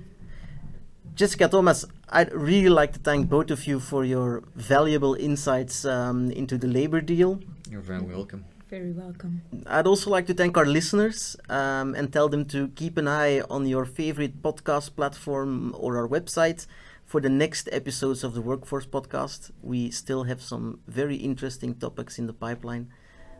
Jessica 1.15 1.49
Thomas, 1.49 1.85
I'd 2.09 2.33
really 2.33 2.71
like 2.71 2.93
to 2.95 2.99
thank 2.99 3.29
both 3.29 3.51
of 3.51 3.67
you 3.67 3.79
for 3.79 4.05
your 4.05 4.43
valuable 4.57 5.15
insights 5.15 5.85
um, 5.85 6.31
into 6.33 6.59
the 6.59 6.67
labor 6.67 7.01
deal. 7.01 7.41
You're 7.71 7.83
very 7.83 8.03
welcome. 8.03 8.45
Very 8.69 8.93
welcome. 8.93 9.43
I'd 9.67 9.87
also 9.87 10.11
like 10.11 10.27
to 10.27 10.35
thank 10.35 10.57
our 10.57 10.65
listeners 10.65 11.37
um, 11.49 11.95
and 11.95 12.13
tell 12.13 12.29
them 12.29 12.45
to 12.47 12.69
keep 12.69 12.97
an 12.97 13.07
eye 13.07 13.41
on 13.51 13.67
your 13.67 13.85
favorite 13.85 14.43
podcast 14.43 14.97
platform 14.97 15.75
or 15.77 15.97
our 15.97 16.09
website 16.09 16.67
for 17.11 17.21
the 17.21 17.29
next 17.29 17.69
episodes 17.73 18.23
of 18.23 18.35
the 18.35 18.41
Workforce 18.41 18.87
Podcast. 18.87 19.51
We 19.63 19.91
still 19.91 20.23
have 20.31 20.41
some 20.41 20.79
very 20.87 21.17
interesting 21.17 21.75
topics 21.75 22.21
in 22.21 22.29
the 22.29 22.33
pipeline. 22.33 22.93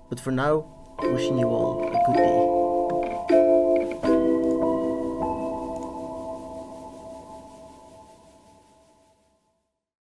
But 0.09 0.19
for 0.19 0.33
now, 0.33 0.97
wishing 1.01 1.39
you 1.39 1.47
all 1.47 1.87
a 1.87 2.03
good 2.05 2.17
day. 2.17 3.60